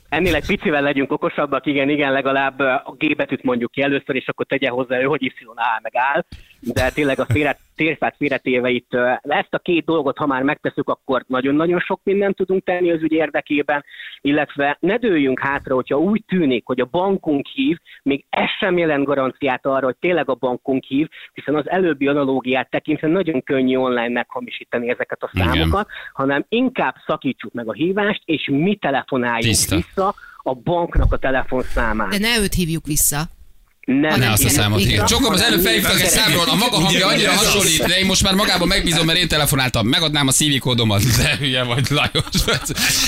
Ennél 0.08 0.35
egy 0.35 0.46
picivel 0.46 0.82
legyünk 0.82 1.12
okosabbak, 1.12 1.66
igen, 1.66 1.88
igen, 1.88 2.12
legalább 2.12 2.58
a 2.58 2.94
G 2.98 3.16
betűt 3.16 3.42
mondjuk 3.42 3.70
ki 3.70 3.82
először, 3.82 4.16
és 4.16 4.28
akkor 4.28 4.46
tegye 4.62 4.75
hozzá 4.75 5.01
ő, 5.01 5.05
hogy 5.05 5.22
Y 5.22 5.33
áll 5.55 5.79
meg 5.83 5.92
áll, 5.94 6.25
de 6.61 6.90
tényleg 6.90 7.18
a 7.20 7.25
félre, 7.25 7.59
térfát 7.77 8.14
félretéve 8.16 8.70
itt 8.70 8.94
ezt 9.22 9.55
a 9.55 9.59
két 9.59 9.85
dolgot, 9.85 10.18
ha 10.18 10.27
már 10.27 10.42
megteszük, 10.42 10.88
akkor 10.88 11.25
nagyon-nagyon 11.27 11.81
sok 11.81 12.01
mindent 12.03 12.37
tudunk 12.37 12.64
tenni 12.64 12.90
az 12.90 13.03
ügy 13.03 13.12
érdekében, 13.12 13.85
illetve 14.20 14.77
ne 14.81 14.96
dőljünk 14.96 15.40
hátra, 15.40 15.75
hogyha 15.75 15.98
úgy 15.98 16.25
tűnik, 16.27 16.66
hogy 16.66 16.81
a 16.81 16.88
bankunk 16.90 17.46
hív, 17.46 17.77
még 18.03 18.25
ez 18.31 18.48
sem 18.59 18.79
jelent 18.79 19.05
garanciát 19.05 19.66
arra, 19.66 19.85
hogy 19.85 19.96
tényleg 20.01 20.29
a 20.29 20.35
bankunk 20.35 20.85
hív, 20.85 21.09
hiszen 21.33 21.55
az 21.55 21.70
előbbi 21.70 22.07
analógiát 22.07 22.70
tekintve 22.70 23.09
nagyon 23.09 23.42
könnyű 23.42 23.77
online 23.77 24.09
meghamisítani 24.09 24.90
ezeket 24.90 25.22
a 25.22 25.31
Igen. 25.33 25.46
számokat, 25.46 25.88
hanem 26.12 26.44
inkább 26.48 26.94
szakítsuk 27.07 27.53
meg 27.53 27.68
a 27.68 27.72
hívást, 27.72 28.22
és 28.25 28.48
mi 28.51 28.77
telefonáljunk 28.77 29.42
Tiszta. 29.42 29.75
vissza 29.75 30.14
a 30.37 30.55
banknak 30.55 31.12
a 31.12 31.16
telefonszámát. 31.16 32.11
De 32.11 32.18
ne 32.18 32.42
őt 32.42 32.55
hívjuk 32.55 32.87
vissza. 32.87 33.20
Nem, 33.85 34.18
ne 34.18 34.31
azt 34.31 34.45
a 34.45 34.49
számot 34.49 34.83
hívja. 34.83 35.05
Csokom, 35.05 35.33
az 35.33 35.42
előbb 35.42 35.61
felhívtak 35.61 36.01
egy 36.01 36.07
számról, 36.07 36.45
a 36.49 36.55
maga 36.55 36.77
hangja 36.77 37.07
annyira 37.07 37.31
hasonlít, 37.31 37.87
de 37.87 37.99
én 37.99 38.07
most 38.07 38.23
már 38.23 38.35
magában 38.35 38.68
megbízom, 38.68 39.07
mert 39.07 39.18
én 39.18 39.29
telefonáltam, 39.29 39.87
megadnám 39.87 40.27
a 40.27 40.31
CV 40.31 40.59
kódomat. 40.59 41.03
De 41.03 41.37
hülye 41.38 41.62
vagy, 41.62 41.87
Lajos. 41.90 42.25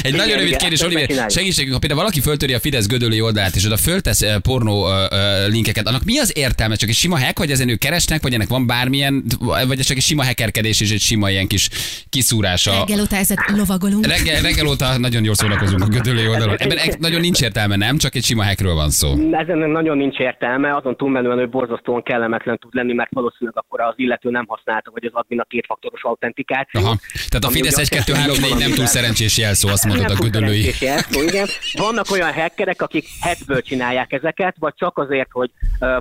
Egy 0.03 0.13
Igen, 0.13 0.17
nagyon 0.17 0.39
rövid 0.39 0.57
kérdés, 0.57 0.81
Oliver, 0.81 1.31
segítségünk, 1.31 1.73
ha 1.73 1.79
például 1.79 2.01
valaki 2.01 2.21
föltöri 2.21 2.53
a 2.53 2.61
Fidesz 2.61 2.87
gödöllői 2.87 3.21
oldalát, 3.21 3.55
és 3.55 3.65
oda 3.65 3.77
föltesz 3.77 4.23
eh, 4.23 4.39
pornó 4.39 4.91
eh, 4.91 5.05
eh, 5.11 5.49
linkeket, 5.49 5.89
annak 5.89 6.05
mi 6.05 6.19
az 6.19 6.33
értelme? 6.37 6.75
Csak 6.75 6.89
egy 6.89 6.95
sima 6.95 7.19
hack, 7.19 7.39
vagy 7.39 7.51
ezen 7.51 7.69
ők 7.69 7.79
keresnek, 7.79 8.23
vagy 8.23 8.35
ennek 8.35 8.49
van 8.49 8.67
bármilyen, 8.67 9.25
vagy 9.67 9.79
ez 9.79 9.87
csak 9.87 9.97
egy 9.97 10.03
sima 10.03 10.25
hackerkedés 10.25 10.81
és 10.81 10.91
egy 10.91 11.01
sima 11.01 11.31
ilyen 11.31 11.47
kis 11.47 11.69
kiszúrása? 12.11 12.85
Reggel 12.87 13.01
óta 13.01 13.17
ezek 13.17 13.51
lovagolunk. 13.57 14.07
Reggel, 14.07 14.41
reggel 14.41 14.67
óta 14.67 14.99
nagyon 14.99 15.25
jól 15.25 15.35
szórakozunk 15.35 15.83
a 15.83 15.87
gödöllői 15.87 16.29
oldalon. 16.29 16.57
Ebben 16.59 16.79
nagyon 16.99 17.21
nincs 17.21 17.43
értelme, 17.43 17.77
nem? 17.77 17.99
Csak 17.99 18.15
egy 18.15 18.25
sima 18.25 18.45
hackről 18.45 18.75
van 18.75 18.91
szó. 18.91 19.09
Ezen 19.33 19.59
nagyon 19.59 19.97
nincs 19.97 20.19
értelme, 20.19 20.64
azon 20.71 20.97
túlmenően, 20.97 21.39
hogy 21.39 21.49
borzasztóan 21.49 22.03
kellemetlen 22.03 22.59
tud 22.59 22.75
lenni, 22.75 22.93
mert 22.93 23.11
valószínűleg 23.13 23.57
akkor 23.57 23.81
az 23.81 23.95
illető 23.97 24.31
nem 24.31 24.45
használta, 24.49 24.91
vagy 24.91 25.05
az 25.05 25.13
admin 25.15 25.41
a 25.41 25.45
kétfaktoros 25.45 26.03
autentikációt. 26.03 26.85
Aha. 26.85 26.97
Tehát 27.29 27.45
a 27.45 27.51
Fidesz 27.51 27.73
ugye 27.73 27.83
1 27.83 27.99
azt 27.99 28.07
2 28.07 28.13
jelenti, 28.13 28.41
3 28.41 28.51
hogy 28.51 28.59
4 28.59 28.67
nem 28.67 28.77
túl 28.77 28.87
szerencsés 28.87 29.39
jelszó, 29.39 29.69
azt 29.69 29.87
mondod 29.87 30.11
a 30.11 30.15
szerencsés 30.15 30.81
jelszó, 30.81 31.23
igen. 31.23 31.47
Vannak 31.73 32.11
olyan 32.11 32.33
hackerek, 32.33 32.83
akik 32.83 33.05
hetből 33.21 33.63
csinálják 33.63 34.13
ezeket, 34.13 34.57
vagy 34.59 34.75
csak 34.77 34.99
azért, 34.99 35.31
hogy 35.31 35.51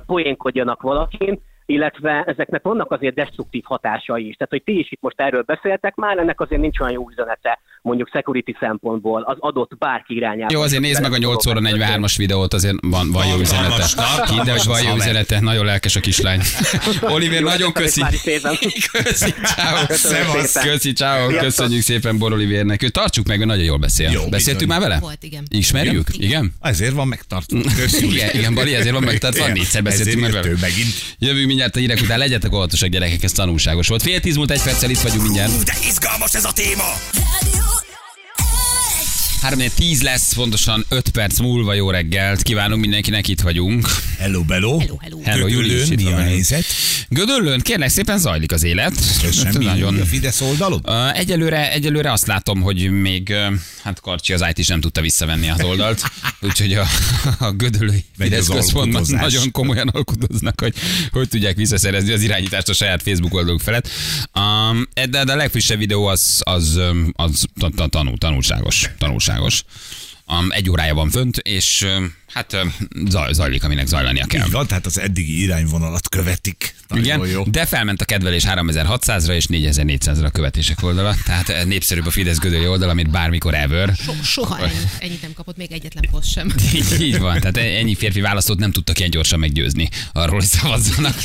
poénkodjanak 0.06 0.82
valakin, 0.82 1.40
illetve 1.66 2.24
ezeknek 2.26 2.62
vannak 2.62 2.90
azért 2.90 3.14
destruktív 3.14 3.62
hatásai 3.64 4.28
is. 4.28 4.36
Tehát, 4.36 4.52
hogy 4.52 4.62
ti 4.62 4.78
is 4.78 4.92
itt 4.92 5.00
most 5.00 5.20
erről 5.20 5.42
beszéltek 5.42 5.94
már, 5.94 6.18
ennek 6.18 6.40
azért 6.40 6.60
nincs 6.60 6.80
olyan 6.80 6.92
jó 6.92 7.10
üzenete 7.10 7.58
mondjuk 7.84 8.08
security 8.12 8.50
szempontból 8.60 9.22
az 9.22 9.36
adott 9.40 9.70
bárki 9.78 10.14
irányába. 10.14 10.52
Jó, 10.52 10.60
azért 10.60 10.82
nézd 10.82 11.00
meg 11.02 11.12
a 11.12 11.16
8 11.16 11.46
óra 11.46 11.60
43-as 11.62 12.14
videót, 12.16 12.54
azért 12.54 12.76
van, 12.80 13.12
van 13.12 13.26
jó 13.26 13.38
üzenete. 13.38 13.84
Hidd 14.30 14.48
el, 14.48 14.56
hogy 14.56 14.66
van 14.66 14.82
jó 14.82 14.94
üzenete, 14.96 15.40
nagyon 15.40 15.64
lelkes 15.64 15.96
a 15.96 16.00
kislány. 16.00 16.40
Oliver, 17.14 17.42
nagyon 17.42 17.72
köszi. 17.72 18.02
Köszi, 18.92 19.34
ciao. 19.44 19.86
Köszi, 20.70 20.92
ciao. 20.92 21.28
Köszönjük 21.28 21.82
szépen 21.82 22.18
Bor 22.18 22.32
Olivernek. 22.32 22.82
Ő 22.82 22.88
tartsuk 22.88 23.26
meg, 23.26 23.36
mert 23.38 23.50
nagyon 23.50 23.64
jól 23.64 23.78
beszél. 23.78 24.10
Jó, 24.10 24.28
Beszéltünk 24.28 24.58
bizony. 24.58 24.80
már 24.80 24.88
vele? 24.88 25.00
Volt, 25.00 25.22
igen. 25.22 25.44
Ismerjük? 25.48 26.06
Igen? 26.12 26.52
Ezért 26.60 26.92
van 26.92 27.08
megtartva. 27.08 27.58
Igen, 28.00 28.30
igen, 28.32 28.54
Bali, 28.54 28.74
ezért 28.74 28.94
van 28.94 29.02
meg, 29.02 29.18
tehát 29.18 29.38
van 29.38 29.52
négyszer 29.52 29.82
beszéltünk 29.82 30.20
meg 30.20 30.28
Ezért 30.28 30.44
vele. 30.44 30.56
ő 30.56 30.58
megint. 30.60 30.94
Jövünk 31.18 31.46
mindjárt 31.46 31.76
a 31.76 31.78
hírek 31.78 32.00
után, 32.00 32.18
legyetek 32.18 32.52
óvatosak 32.54 32.88
gyerekek, 32.88 33.22
ez 33.22 33.32
tanulságos 33.32 33.88
volt. 33.88 34.02
Fél 34.02 34.20
tíz 34.20 34.36
múlt 34.36 34.50
egy 34.50 34.62
perccel 34.62 34.90
itt 34.90 35.00
vagyunk 35.00 35.22
mindjárt. 35.22 35.50
Ú, 35.50 35.62
de 35.64 35.74
izgalmas 35.88 36.34
ez 36.34 36.44
a 36.44 36.52
téma! 36.52 36.92
3 39.44 39.68
10 39.74 40.02
lesz, 40.02 40.34
pontosan 40.34 40.84
5 40.88 41.08
perc 41.08 41.38
múlva 41.38 41.74
jó 41.74 41.90
reggelt. 41.90 42.42
Kívánunk 42.42 42.80
mindenkinek, 42.80 43.28
itt 43.28 43.40
vagyunk. 43.40 43.86
Hello, 44.18 44.42
bello. 44.42 44.78
Hello, 44.78 44.96
hello. 45.00 45.20
Hello, 45.22 45.46
Júli 45.46 45.80
is 45.80 45.90
itt 45.90 45.96
mi 45.96 46.02
van 46.02 46.12
a 46.12 46.16
velünk. 46.16 46.32
helyzet? 46.32 46.64
Gödöllőn 47.08 47.60
kérlek 47.60 47.88
szépen 47.88 48.18
zajlik 48.18 48.52
az 48.52 48.62
élet. 48.62 48.94
Köszönöm, 49.22 49.54
mi 49.58 49.64
nagyon, 49.64 50.00
a 50.00 50.04
Fidesz 50.04 50.40
oldalon? 50.40 50.88
Egyelőre, 51.14 51.72
egyelőre 51.72 52.12
azt 52.12 52.26
látom, 52.26 52.60
hogy 52.60 52.90
még 52.90 53.34
hát 53.82 54.00
Karcsi 54.00 54.32
az 54.32 54.44
IT 54.48 54.58
is 54.58 54.66
nem 54.66 54.80
tudta 54.80 55.00
visszavenni 55.00 55.48
az 55.50 55.62
oldalt, 55.62 56.02
úgyhogy 56.40 56.72
a, 56.74 56.86
a 57.38 57.50
gödölői 57.50 58.04
Megy 58.16 58.28
Fidesz 58.28 58.48
az 58.48 58.54
központban 58.54 59.04
nagyon 59.08 59.50
komolyan 59.50 59.88
alkudoznak, 59.88 60.60
hogy 60.60 60.74
hogy 61.10 61.28
tudják 61.28 61.56
visszaszerezni 61.56 62.12
az 62.12 62.22
irányítást 62.22 62.68
a 62.68 62.72
saját 62.72 63.02
Facebook 63.02 63.34
oldaluk 63.34 63.60
felett. 63.60 63.88
Um, 64.34 64.88
de, 65.10 65.24
de 65.24 65.32
a 65.32 65.36
legfrissebb 65.36 65.78
videó 65.78 66.06
az, 66.06 66.40
az, 66.44 66.80
az 67.12 67.44
ta- 67.74 67.90
tanul, 67.90 68.18
tanulságos. 68.18 68.90
tanulságos. 68.98 69.64
Um, 70.26 70.46
egy 70.50 70.70
órája 70.70 70.94
van 70.94 71.10
fönt, 71.10 71.36
és 71.36 71.82
um, 71.96 72.14
hát 72.34 72.56
zaj, 73.08 73.32
zajlik, 73.32 73.64
aminek 73.64 73.86
zajlania 73.86 74.26
kell. 74.26 74.46
Van, 74.50 74.66
tehát 74.66 74.86
az 74.86 74.98
eddigi 74.98 75.42
irányvonalat 75.42 76.08
követik. 76.08 76.74
Nagyon 76.88 77.04
Igen, 77.04 77.26
jó. 77.26 77.44
de 77.46 77.66
felment 77.66 78.00
a 78.00 78.04
kedvelés 78.04 78.42
3600-ra 78.46 79.32
és 79.32 79.46
4400-ra 79.48 80.24
a 80.24 80.30
követések 80.30 80.82
oldala, 80.82 81.14
tehát 81.24 81.48
eh, 81.48 81.64
népszerűbb 81.64 82.06
a 82.06 82.10
Fidesz 82.10 82.38
Gödöli 82.38 82.66
oldal, 82.66 82.94
mint 82.94 83.10
bármikor 83.10 83.54
ever. 83.54 83.94
So, 84.04 84.12
soha 84.22 84.58
ennyi, 84.58 84.72
ennyit 84.98 85.22
nem 85.22 85.32
kapott 85.32 85.56
még 85.56 85.72
egyetlen 85.72 86.04
poszt 86.10 86.30
sem. 86.30 86.52
Így, 86.74 87.00
így 87.00 87.18
van, 87.18 87.40
tehát 87.40 87.56
ennyi 87.56 87.94
férfi 87.94 88.20
választót 88.20 88.58
nem 88.58 88.72
tudtak 88.72 88.98
ilyen 88.98 89.10
gyorsan 89.10 89.38
meggyőzni 89.38 89.88
arról, 90.12 90.34
hogy 90.34 90.44
szavazzanak, 90.44 91.16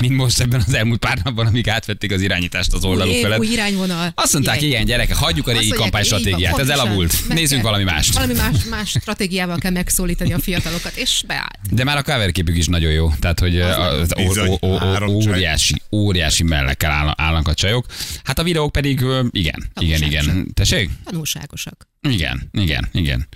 mint 0.00 0.16
most 0.16 0.40
ebben 0.40 0.64
az 0.66 0.74
elmúlt 0.74 0.98
pár 0.98 1.18
napban, 1.24 1.46
amíg 1.46 1.68
átvették 1.68 2.12
az 2.12 2.20
irányítást 2.20 2.72
az 2.72 2.84
oldaluk 2.84 3.14
felett. 3.14 3.38
új 3.38 3.46
irányvonal. 3.46 4.12
Azt 4.14 4.32
mondták, 4.32 4.58
Király. 4.58 4.72
igen, 4.72 4.84
gyerekek, 4.84 5.16
hagyjuk 5.16 5.48
a 5.48 5.52
régi 5.52 5.68
kampánystratégiát, 5.68 6.58
ez 6.58 6.68
elavult. 6.68 7.14
Nézzünk 7.28 7.62
valami 7.62 7.84
mást. 7.84 8.14
Valami 8.14 8.32
más, 8.32 8.64
más 8.70 8.88
stratégiával 8.88 9.58
kell 9.58 9.70
megszólítani 9.70 10.32
a 10.32 10.38
fiatalokat, 10.44 10.96
és 10.96 11.22
beállt. 11.26 11.58
De 11.70 11.84
már 11.84 11.96
a 11.96 12.02
cover 12.02 12.32
képük 12.32 12.56
is 12.56 12.66
nagyon 12.66 12.92
jó, 12.92 13.10
tehát 13.20 13.40
hogy 13.40 13.60
az, 13.60 13.76
az, 13.76 14.12
Bizony, 14.16 14.48
ó, 14.48 14.66
ó, 14.66 14.78
ó, 15.02 15.06
óriási, 15.06 15.82
óriási 15.92 16.42
mellekkel 16.42 16.90
áll- 16.90 17.14
állnak 17.16 17.48
a 17.48 17.54
csajok. 17.54 17.86
Hát 18.24 18.38
a 18.38 18.42
videók 18.42 18.72
pedig 18.72 19.04
igen, 19.30 19.70
igen, 19.80 20.02
igen. 20.02 20.46
Tessék? 20.54 20.90
Tanulságosak. 21.04 21.88
Igen, 22.08 22.48
igen, 22.52 22.88
igen. 22.92 23.28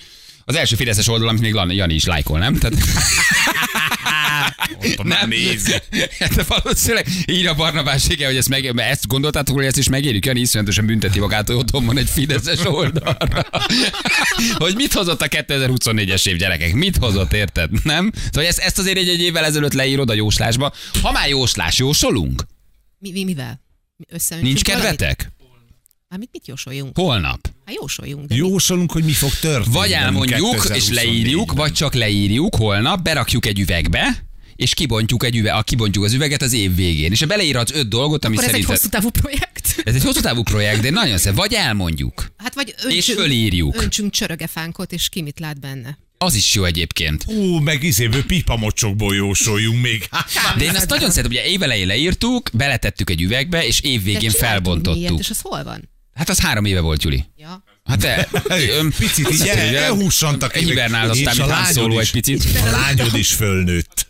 Az 0.45 0.57
első 0.57 0.77
Fideszes 0.77 1.09
oldal, 1.09 1.29
amit 1.29 1.41
még 1.41 1.75
Jani 1.75 1.95
is 1.95 2.05
lájkol, 2.05 2.39
nem? 2.39 2.55
Tehát, 2.59 2.77
nem 5.03 5.29
nézi. 5.29 5.73
de 6.37 6.45
valószínűleg 6.49 7.07
így 7.27 7.47
a 7.47 7.55
Barnabás, 7.55 8.09
igen, 8.09 8.27
hogy 8.27 8.37
ezt, 8.37 8.49
meg, 8.49 8.75
mert 8.75 8.91
ezt 8.91 9.07
gondoltátok, 9.07 9.57
hogy 9.57 9.65
ezt 9.65 9.77
is 9.77 9.89
megérjük? 9.89 10.27
Jani 10.27 10.41
iszonyatosan 10.41 10.87
bünteti 10.87 11.19
magát, 11.19 11.47
hogy 11.47 11.57
otthon 11.57 11.87
van 11.87 11.99
egy 11.99 12.09
Fideszes 12.09 12.65
oldalra. 12.65 13.47
hogy 14.65 14.75
mit 14.75 14.93
hozott 14.93 15.23
a 15.23 15.29
2024-es 15.29 16.29
év 16.29 16.37
gyerekek? 16.37 16.73
Mit 16.75 16.97
hozott, 16.97 17.33
érted? 17.33 17.71
Nem? 17.85 18.13
Szóval 18.25 18.49
ezt, 18.49 18.59
ezt 18.59 18.79
azért 18.79 18.97
egy, 18.97 19.09
egy 19.09 19.21
évvel 19.21 19.45
ezelőtt 19.45 19.73
leírod 19.73 20.11
a 20.11 20.15
jóslásba. 20.15 20.73
Ha 21.03 21.13
már 21.13 21.29
jóslás, 21.29 21.79
jósolunk? 21.79 22.43
Mi, 22.99 23.11
mi 23.11 23.25
mivel? 23.25 23.61
Mi 23.97 24.05
Összeöntsünk 24.09 24.55
Nincs 24.55 24.63
kedvetek? 24.63 25.33
Hát 26.09 26.19
mit, 26.19 26.29
mit 26.33 26.47
jósoljunk? 26.47 26.97
Holnap. 26.97 27.51
Hát 27.65 27.75
jósoljunk. 27.75 28.27
De? 28.27 28.35
Jósolunk, 28.35 28.93
hogy 28.93 29.05
mi 29.05 29.13
fog 29.13 29.31
történni. 29.31 29.75
Vagy 29.75 29.93
elmondjuk, 29.93 30.65
és 30.75 30.89
leírjuk, 30.89 31.53
vagy 31.53 31.73
csak 31.73 31.95
leírjuk 31.95 32.55
holnap, 32.55 33.03
berakjuk 33.03 33.47
egy 33.47 33.59
üvegbe, 33.59 34.28
és 34.59 34.75
kibontjuk 34.75 35.25
egy 35.25 35.37
üveg, 35.37 35.55
a 35.55 35.63
kibontjuk 35.63 36.05
az 36.05 36.13
üveget 36.13 36.43
az 36.43 36.53
év 36.53 36.75
végén. 36.75 37.13
És 37.13 37.25
beleírhatsz 37.25 37.73
öt 37.75 37.89
dolgot, 37.89 38.25
ami 38.25 38.37
Akkor 38.37 38.49
ez 38.49 38.55
egy 38.55 38.63
szerinted... 38.63 38.77
hosszú 38.77 38.89
távú 38.89 39.11
projekt. 39.11 39.83
Ez 39.85 39.95
egy 39.95 40.03
hosszú 40.03 40.21
távú 40.21 40.43
projekt, 40.43 40.81
de 40.81 40.91
nagyon 40.91 41.19
szép. 41.19 41.35
Vagy 41.35 41.53
elmondjuk. 41.53 42.33
Hát 42.37 42.55
vagy 42.55 42.75
És 42.89 42.95
öntsünk, 42.95 43.19
fölírjuk. 43.19 43.83
öntsünk 43.83 44.13
csörögefánkot, 44.13 44.93
és 44.93 45.09
ki 45.09 45.23
mit 45.23 45.41
lát 45.41 45.61
benne. 45.61 45.99
Az 46.19 46.35
is 46.35 46.55
jó 46.55 46.65
egyébként. 46.65 47.25
Ú, 47.27 47.59
meg 47.59 47.83
izéből 47.83 48.25
pipamocsokból 48.25 49.15
jósoljunk 49.15 49.83
még. 49.83 50.09
De 50.57 50.65
én 50.65 50.75
azt 50.75 50.89
nagyon 50.89 51.11
szeretem, 51.11 51.31
ugye 51.31 51.45
évelején 51.45 51.87
leírtuk, 51.87 52.51
beletettük 52.53 53.11
egy 53.11 53.23
üvegbe, 53.23 53.67
és 53.67 53.81
év 53.81 53.99
De 53.99 54.05
végén 54.05 54.21
csináltunk 54.21 54.45
felbontottuk. 54.45 55.01
Ilyet, 55.01 55.19
és 55.19 55.31
az 55.31 55.41
hol 55.41 55.65
van? 55.65 55.89
Hát 56.15 56.29
az 56.29 56.41
három 56.41 56.65
éve 56.65 56.81
volt, 56.81 57.03
Juli. 57.03 57.25
Ja. 57.37 57.65
Hát 57.85 57.99
te, 57.99 58.29
Picit 58.99 59.31
így 59.31 59.41
hogy 59.41 59.75
elhússantak. 59.75 60.57
Egy 60.57 60.65
hibernál, 60.65 61.11
aztán 61.11 61.35
És 61.35 61.41
a 61.41 61.47
mint 61.47 61.59
lányod 61.59 61.99
egy 61.99 62.11
picit. 62.11 62.45
A 62.67 62.71
lányod 62.71 63.17
is 63.17 63.33
fölnőtt. 63.33 64.08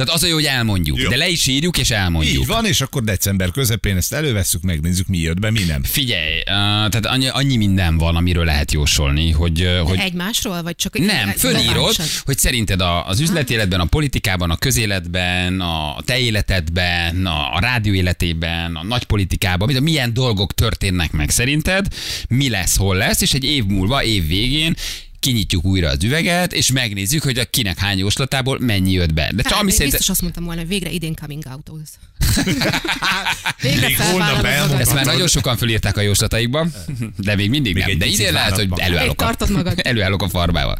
Tehát 0.00 0.14
az 0.14 0.22
a 0.22 0.26
jó, 0.26 0.34
hogy 0.34 0.44
elmondjuk. 0.44 0.98
Jó. 0.98 1.08
De 1.08 1.16
le 1.16 1.28
is 1.28 1.46
írjuk, 1.46 1.78
és 1.78 1.90
elmondjuk. 1.90 2.42
Így 2.42 2.46
van, 2.46 2.66
és 2.66 2.80
akkor 2.80 3.02
december 3.02 3.50
közepén 3.50 3.96
ezt 3.96 4.12
elővesszük, 4.12 4.62
megnézzük, 4.62 5.06
mi 5.06 5.18
jött 5.18 5.40
be, 5.40 5.50
mi 5.50 5.62
nem. 5.62 5.82
Figyelj, 5.82 6.36
uh, 6.38 6.44
tehát 6.44 7.06
annyi, 7.06 7.28
annyi 7.28 7.56
minden 7.56 7.98
van, 7.98 8.16
amiről 8.16 8.44
lehet 8.44 8.72
jósolni, 8.72 9.30
hogy, 9.30 9.62
uh, 9.62 9.78
hogy 9.78 9.98
Egymásról, 9.98 10.62
vagy 10.62 10.76
csak... 10.76 10.98
nem, 10.98 11.28
fölírod, 11.28 11.96
hogy 12.24 12.38
szerinted 12.38 12.80
a, 12.80 13.06
az 13.06 13.20
üzletéletben, 13.20 13.80
a 13.80 13.84
politikában, 13.84 14.50
a 14.50 14.56
közéletben, 14.56 15.60
a 15.60 15.96
te 16.04 16.18
életedben, 16.18 17.26
a, 17.26 17.54
a 17.54 17.60
rádió 17.60 17.92
életében, 17.92 18.76
a 18.76 18.84
nagy 18.84 19.04
politikában, 19.04 19.82
milyen 19.82 20.14
dolgok 20.14 20.54
történnek 20.54 21.12
meg 21.12 21.30
szerinted, 21.30 21.86
mi 22.28 22.48
lesz, 22.48 22.76
hol 22.76 22.96
lesz, 22.96 23.20
és 23.20 23.32
egy 23.32 23.44
év 23.44 23.64
múlva, 23.64 24.04
év 24.04 24.26
végén 24.26 24.76
kinyitjuk 25.20 25.64
újra 25.64 25.88
az 25.88 26.04
üveget, 26.04 26.52
és 26.52 26.72
megnézzük, 26.72 27.22
hogy 27.22 27.38
a 27.38 27.44
kinek 27.44 27.78
hány 27.78 27.98
jóslatából 27.98 28.58
mennyi 28.60 28.92
jött 28.92 29.12
be. 29.12 29.30
De 29.34 29.42
csak 29.42 29.52
Hát, 29.52 29.60
ami 29.60 29.70
én 29.70 29.76
szerint... 29.76 29.92
biztos 29.92 30.10
azt 30.10 30.22
mondtam 30.22 30.44
volna, 30.44 30.60
hogy 30.60 30.68
végre 30.68 30.90
idén 30.90 31.14
coming 31.14 31.42
out 31.50 31.70
Végre 33.62 33.90
felvállalod. 33.90 34.80
Ezt 34.80 34.94
már 34.94 35.04
nagyon 35.04 35.26
sokan 35.28 35.56
fölírták 35.56 35.96
a 35.96 36.00
jóslataikban, 36.00 36.72
de 37.16 37.34
még 37.34 37.50
mindig 37.50 37.74
Még 37.74 37.84
nem. 37.86 37.98
De 37.98 38.06
idén 38.06 38.32
lehet, 38.32 38.54
hogy 38.54 38.68
előállok 38.76 39.20
a, 39.22 39.36
előállok 39.76 40.22
a 40.22 40.28
farbával. 40.28 40.78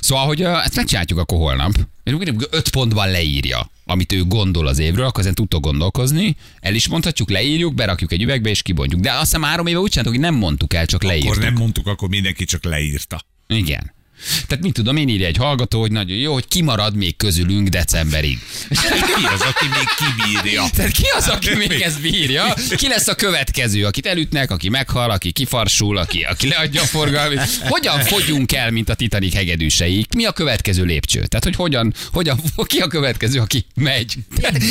Szóval, 0.00 0.26
hogy 0.26 0.42
uh, 0.42 0.64
ezt 0.64 0.76
megcsináljuk 0.76 1.18
akkor 1.18 1.38
holnap. 1.38 1.72
Úgy 2.04 2.34
öt 2.50 2.68
pontban 2.68 3.10
leírja, 3.10 3.70
amit 3.84 4.12
ő 4.12 4.24
gondol 4.24 4.66
az 4.66 4.78
évről, 4.78 5.06
akkor 5.06 5.20
ezen 5.20 5.34
tudtok 5.34 5.62
gondolkozni, 5.62 6.36
el 6.60 6.74
is 6.74 6.88
mondhatjuk, 6.88 7.30
leírjuk, 7.30 7.74
berakjuk 7.74 8.12
egy 8.12 8.22
üvegbe 8.22 8.50
és 8.50 8.62
kibontjuk. 8.62 9.00
De 9.00 9.10
azt 9.12 9.20
hiszem 9.20 9.42
három 9.42 9.66
éve 9.66 9.78
úgy 9.78 9.90
csináltuk, 9.90 10.14
hogy 10.14 10.24
nem 10.24 10.34
mondtuk 10.34 10.74
el, 10.74 10.86
csak 10.86 11.02
leírtuk. 11.02 11.30
Akkor 11.30 11.42
nem 11.42 11.54
mondtuk, 11.54 11.86
akkor 11.86 12.08
mindenki 12.08 12.44
csak 12.44 12.64
leírta. 12.64 13.24
Igen. 13.46 13.94
Tehát 14.46 14.64
mit 14.64 14.72
tudom, 14.72 14.96
én 14.96 15.08
írja 15.08 15.26
egy 15.26 15.36
hallgató, 15.36 15.80
hogy 15.80 15.92
nagyon 15.92 16.16
jó, 16.16 16.32
hogy 16.32 16.48
kimarad 16.48 16.94
még 16.96 17.16
közülünk 17.16 17.68
decemberig. 17.68 18.38
Ki 18.68 19.24
az, 19.34 19.40
aki 19.40 19.66
még 19.66 19.88
kibírja? 19.96 20.64
Tehát 20.74 20.90
ki 20.90 21.04
az, 21.16 21.28
aki 21.28 21.54
még 21.54 21.80
ezt 21.80 22.00
bírja? 22.00 22.54
Ki 22.76 22.88
lesz 22.88 23.08
a 23.08 23.14
következő, 23.14 23.84
akit 23.84 24.06
elütnek, 24.06 24.50
aki 24.50 24.68
meghal, 24.68 25.10
aki 25.10 25.32
kifarsul, 25.32 25.96
aki, 25.96 26.22
aki 26.22 26.48
leadja 26.48 26.82
a 26.82 26.84
forgalmat? 26.84 27.48
Hogyan 27.68 28.00
fogyunk 28.00 28.52
el, 28.52 28.70
mint 28.70 28.88
a 28.88 28.94
Titanic 28.94 29.34
hegedűseik? 29.34 30.14
Mi 30.14 30.24
a 30.24 30.32
következő 30.32 30.84
lépcső? 30.84 31.26
Tehát, 31.26 31.44
hogy 31.44 31.56
hogyan, 31.56 31.94
hogyan 32.12 32.40
ki 32.64 32.78
a 32.78 32.86
következő, 32.86 33.40
aki 33.40 33.66
megy? 33.74 34.14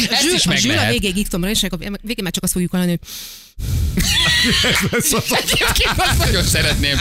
Ezt 0.10 0.34
is 0.36 0.46
a 0.46 0.68
meg 0.68 0.78
a 0.78 0.90
végéig 0.90 1.18
itt 1.18 1.38
és 1.44 1.64
akkor 1.64 1.80
végén 2.02 2.24
már 2.24 2.34
csak 2.34 2.44
azt 2.44 2.52
fogjuk 2.52 2.72
hallani, 2.72 2.90
hogy 2.90 3.00
Egyébként 5.30 5.94
azt 5.98 6.18
nagyon 6.18 6.44
szeretném. 6.44 6.98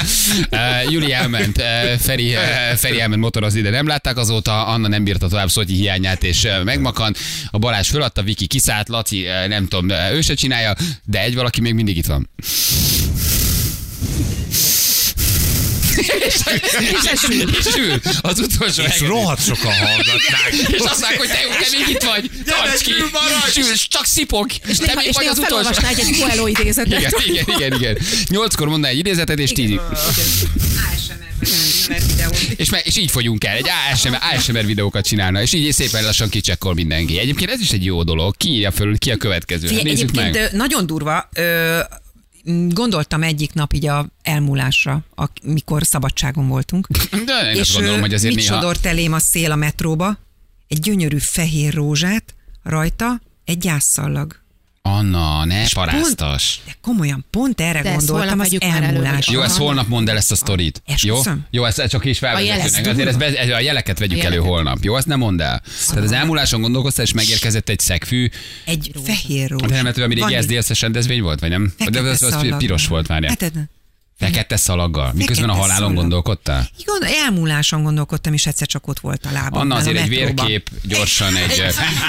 Uh, 0.51 0.93
Juli 0.93 1.12
elment, 1.12 1.59
uh, 1.59 1.99
Feri, 1.99 2.35
uh, 2.35 2.40
Feri 2.77 3.01
elment 3.01 3.21
motorozni, 3.21 3.61
de 3.61 3.71
nem 3.71 3.87
látták 3.87 4.17
azóta, 4.17 4.67
Anna 4.67 4.88
nem 4.88 5.05
bírta 5.05 5.29
tovább 5.29 5.51
Szotyi 5.51 5.75
hiányát, 5.75 6.25
és 6.25 6.45
uh, 6.45 6.64
megmakant. 6.64 7.19
A 7.51 7.59
Balázs 7.59 7.88
föladta, 7.88 8.23
Viki 8.23 8.47
kiszállt, 8.47 8.88
Laci, 8.88 9.25
uh, 9.25 9.49
nem 9.49 9.69
tudom, 9.69 9.88
uh, 9.88 10.12
ő 10.12 10.21
se 10.21 10.35
csinálja, 10.35 10.75
de 11.05 11.21
egy 11.21 11.35
valaki 11.35 11.61
még 11.61 11.75
mindig 11.75 11.97
itt 11.97 12.07
van. 12.07 12.31
És, 15.97 16.35
és, 17.13 17.21
sül, 17.21 17.51
és 17.59 17.65
sül, 17.75 18.01
az 18.21 18.39
utolsó 18.39 18.83
És 18.83 18.89
hegedű. 18.89 19.07
rohadt 19.07 19.45
sokan 19.45 19.73
hallgatnák. 19.73 20.53
És 20.69 20.79
azt 20.79 21.01
mondják, 21.01 21.19
hogy 21.19 21.29
te 21.29 21.41
jó, 21.43 21.49
te 21.49 21.67
még 21.79 21.89
itt 21.89 22.03
vagy. 22.03 22.31
Tarts 22.47 22.83
ki. 22.83 22.93
Sül, 23.53 23.75
csak 23.89 24.05
szipog. 24.07 24.51
és 24.67 24.77
te 24.77 24.95
még 24.95 25.13
vagy 25.13 25.27
az 25.27 25.39
utolsó. 25.39 25.71
felolvasná 25.73 25.89
egy 25.89 26.19
Coelho 26.21 26.47
idézetet. 26.47 26.99
Igen, 26.99 27.13
igen, 27.27 27.45
igen, 27.57 27.73
igen. 27.73 27.99
Nyolckor 28.29 28.69
mondaná 28.69 28.93
egy 28.93 28.99
idézetet, 28.99 29.39
és 29.39 29.51
tízig. 29.53 29.81
És, 32.57 32.71
meg, 32.71 32.83
és 32.87 32.97
így 32.97 33.11
fogyunk 33.11 33.45
el, 33.45 33.57
egy 33.57 33.67
ASMR, 33.93 34.19
ASMR 34.37 34.67
videókat 34.67 35.07
csinálna, 35.07 35.43
és 35.43 35.53
így 35.53 35.73
szépen 35.73 36.05
lassan 36.05 36.29
kicsekkol 36.29 36.75
mindenki. 36.75 37.19
Egyébként 37.19 37.51
ez 37.51 37.61
is 37.61 37.71
egy 37.71 37.85
jó 37.85 38.03
dolog. 38.03 38.37
Ki 38.37 38.49
írja 38.49 38.71
föl, 38.71 38.99
ki 38.99 39.11
a 39.11 39.17
következő? 39.17 39.67
Figyelj, 39.67 39.83
Nézzük 39.85 40.09
egyébként 40.09 40.33
meg. 40.41 40.53
nagyon 40.53 40.87
durva, 40.87 41.29
ö, 41.35 41.79
Gondoltam 42.69 43.23
egyik 43.23 43.53
nap 43.53 43.73
így 43.73 43.87
a 43.87 44.09
elmúlásra, 44.23 45.05
amikor 45.15 45.83
szabadságon 45.83 46.49
voltunk. 46.49 46.87
De 47.11 47.51
én 47.51 47.55
és 47.55 47.61
azt 47.61 47.75
gondolom, 47.75 48.01
hogy 48.01 48.15
azért 48.15 48.35
mit 48.35 48.45
néha... 48.45 48.55
sodort 48.55 48.87
elém 48.87 49.13
a 49.13 49.19
szél 49.19 49.51
a 49.51 49.57
metróba? 49.57 50.19
Egy 50.69 50.81
gyönyörű 50.81 51.19
fehér 51.19 51.75
rózsát, 51.75 52.35
rajta 52.63 53.21
egy 53.45 53.59
gyászszallag. 53.59 54.44
Anna, 54.88 55.44
ne 55.44 55.55
pont- 55.59 55.73
paráztas. 55.73 56.61
De 56.66 56.73
komolyan, 56.81 57.25
pont 57.31 57.61
erre 57.61 57.83
De 57.83 57.90
ezt 57.90 58.07
gondoltam 58.07 58.40
az 58.40 58.57
már 58.61 58.83
elmúlás. 58.83 59.29
Jó, 59.29 59.40
ezt 59.40 59.57
holnap 59.57 59.88
mondd 59.88 60.09
el 60.11 60.16
ezt 60.16 60.31
a 60.33 60.35
sztorit. 60.35 60.83
Jó? 61.03 61.20
Jó, 61.51 61.64
ezt 61.64 61.87
csak 61.88 62.05
is 62.05 62.18
felvezetőnek. 62.18 62.87
Azért 62.87 63.09
ezt 63.09 63.18
be, 63.18 63.55
a 63.55 63.61
jeleket 63.61 63.99
vegyük 63.99 64.16
A 64.18 64.20
elő 64.20 64.31
jeleket. 64.35 64.51
holnap. 64.51 64.79
Jó, 64.85 64.94
azt 64.94 65.07
nem 65.07 65.18
mondd 65.18 65.40
el. 65.42 65.62
Tehát 65.88 66.05
az 66.05 66.12
elmúláson 66.12 66.61
gondolkoztál, 66.61 67.05
és 67.05 67.12
megérkezett 67.12 67.68
egy 67.68 67.79
szegfű. 67.79 68.29
Egy 68.64 68.92
fehér 69.05 69.51
rózsa. 69.51 69.66
De 69.66 69.75
nem 69.75 69.85
hogy 69.94 70.03
ami 70.03 70.14
régi 70.14 70.33
Van- 70.33 70.42
SZDSZ-es 70.42 70.81
rendezvény 70.81 71.23
volt, 71.23 71.40
vagy 71.40 71.51
nem? 71.51 71.73
De 71.90 72.01
az, 72.01 72.23
az 72.23 72.55
piros 72.59 72.87
volt, 72.87 73.07
várjál. 73.07 73.37
Hát, 73.40 73.53
Fekete 74.18 74.57
szalaggal. 74.57 75.12
Miközben 75.14 75.48
a 75.48 75.53
Fekete 75.53 75.61
halálon 75.62 75.88
szalag. 75.88 75.94
gondolkodtál? 76.03 76.68
Igaz, 76.79 77.03
elmúláson 77.03 77.83
gondolkodtam, 77.83 78.33
és 78.33 78.46
egyszer 78.46 78.66
csak 78.66 78.87
ott 78.88 79.00
volt 79.00 79.27
a 79.27 79.33
lábam. 79.33 79.61
Anna 79.61 79.74
azért 79.74 79.96
a 79.96 80.00
egy 80.00 80.09
vérkép, 80.09 80.70
gyorsan 80.83 81.37
egy, 81.37 81.62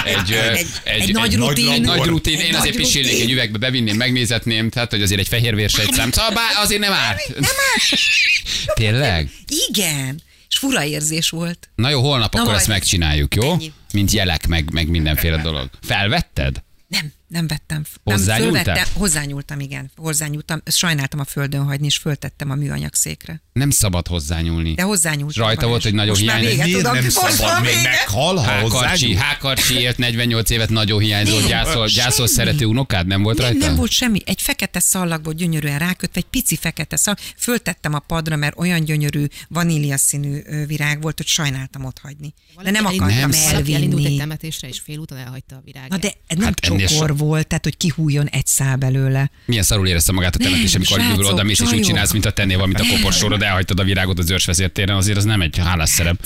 egy, 0.04 0.32
egy, 0.32 0.66
egy 0.84 1.12
nagy 1.12 1.36
rutin. 1.36 1.70
Egy 1.70 1.80
nagy 1.80 2.04
rutin. 2.06 2.38
Én 2.38 2.54
azért 2.54 2.76
pisilnék 2.76 3.20
egy 3.20 3.30
üvegbe, 3.30 3.58
bevinném, 3.58 3.96
megnézetném, 3.96 4.70
tehát 4.70 4.90
hogy 4.90 5.02
azért 5.02 5.20
egy 5.20 5.28
fehér 5.28 5.54
vérsejtszám. 5.54 6.10
Szóval 6.10 6.42
azért 6.62 6.80
nem 6.80 6.92
árt. 6.92 7.28
Nem 7.28 7.50
árt. 7.74 8.00
Tényleg? 8.80 9.30
Igen. 9.68 10.22
És 10.48 10.56
fura 10.56 10.84
érzés 10.84 11.28
volt. 11.30 11.70
Na 11.74 11.88
jó, 11.90 12.00
holnap 12.02 12.34
Na 12.34 12.40
akkor 12.40 12.54
ezt 12.54 12.68
megcsináljuk, 12.68 13.34
jó? 13.34 13.52
Ennyi. 13.52 13.72
Mint 13.92 14.10
jelek, 14.10 14.46
meg, 14.46 14.70
meg 14.72 14.88
mindenféle 14.88 15.42
dolog. 15.42 15.70
Felvetted? 15.82 16.62
Nem, 16.88 17.12
nem 17.28 17.46
vettem. 17.46 17.84
Nem, 18.04 18.16
fölvettem, 18.18 18.84
hozzányúltam, 18.92 19.60
igen. 19.60 19.90
Hozzányúltam. 19.96 20.62
Sajnáltam 20.66 21.20
a 21.20 21.24
földön 21.24 21.64
hagyni, 21.64 21.86
és 21.86 21.96
föltettem 21.96 22.50
a 22.50 22.54
műanyag 22.54 22.94
székre. 22.94 23.42
Nem 23.52 23.70
szabad 23.70 24.06
hozzányúlni. 24.06 24.74
De 24.74 24.82
hozzányúltam. 24.82 25.44
Rajta 25.44 25.66
volt, 25.66 25.82
hogy 25.82 25.94
nagyon 25.94 26.08
Most 26.20 26.40
Miért 26.40 26.70
tudom, 26.70 26.94
nem 26.94 27.02
most 27.04 27.10
szabad 27.30 27.62
még 27.62 27.74
meghal, 27.82 28.36
ha 28.36 28.42
Hákarcsi? 28.42 29.14
Hákarcsi 29.14 29.78
élt 29.78 29.96
48 29.98 30.50
évet, 30.50 30.68
nagyon 30.68 31.00
hiányzott, 31.00 31.38
Nem, 31.40 31.48
gyászol, 31.48 31.86
gyászol 31.86 32.26
szerető 32.26 32.64
unokád, 32.64 33.06
nem 33.06 33.22
volt 33.22 33.38
Nem, 33.38 33.46
rajta? 33.46 33.66
nem 33.66 33.76
volt 33.76 33.90
semmi. 33.90 34.18
Egy 34.26 34.42
fekete 34.42 34.80
szallag 34.80 35.24
volt 35.24 35.36
gyönyörűen 35.36 35.78
rákötve, 35.78 36.20
egy 36.20 36.26
pici 36.30 36.56
fekete 36.56 36.96
szallag. 36.96 37.20
Föltettem 37.36 37.94
a 37.94 37.98
padra, 37.98 38.36
mert 38.36 38.58
olyan 38.58 38.84
gyönyörű 38.84 39.24
vanília 39.48 39.96
színű 39.96 40.40
virág 40.66 41.00
volt, 41.02 41.16
hogy 41.16 41.26
sajnáltam 41.26 41.84
ott 41.84 41.98
hagyni. 41.98 42.34
De 42.62 42.70
nem 42.70 42.86
akartam 42.86 43.08
elindult- 43.08 43.44
valaki 43.50 43.74
elindult 43.74 43.98
egy 44.00 44.04
elvinni. 44.04 44.16
temetésre, 44.16 44.68
és 44.68 44.80
félúton 44.80 45.18
elhagyta 45.18 45.56
a 45.56 45.60
virágot. 45.64 45.90
Na 45.90 45.96
de 45.98 46.12
nem 46.34 46.44
Hát 46.44 46.60
csokor 46.60 47.15
volt, 47.16 47.46
tehát 47.46 47.64
hogy 47.64 47.76
kihújjon 47.76 48.26
egy 48.26 48.46
szál 48.46 48.76
belőle. 48.76 49.30
Milyen 49.44 49.62
szarul 49.62 49.86
érezte 49.86 50.12
magát 50.12 50.34
a 50.34 50.38
Nem, 50.38 50.50
temetés, 50.50 50.74
amikor 50.74 50.98
kívül 50.98 51.24
oda 51.24 51.42
és 51.42 51.60
úgy 51.60 51.80
csinálsz, 51.80 52.12
mint 52.12 52.24
a 52.24 52.30
tennél 52.30 52.56
valamit 52.56 52.80
a 52.80 52.84
koporsorod, 52.90 53.42
elhagytad 53.42 53.80
a 53.80 53.84
virágot 53.84 54.18
az 54.18 54.30
őrsvezértéren, 54.30 54.96
azért 54.96 55.16
az 55.16 55.24
nem 55.24 55.40
egy 55.40 55.58
hálás 55.58 55.88
szerep. 55.88 56.16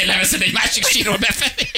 Én 0.00 0.06
leveszed 0.12 0.42
egy 0.42 0.52
másik 0.52 0.86
sírról 0.86 1.16
befelé. 1.16 1.70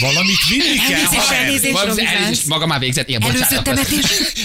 Valamit 0.00 0.48
vinni 0.48 0.76
kell, 0.88 1.00
Elnézést, 1.30 2.00
elnézést. 2.00 2.46
Maga 2.46 2.66
már 2.66 2.78
végzett. 2.78 3.08
Igen, 3.08 3.22
Előző 3.22 3.56
bocsánat. 3.56 3.78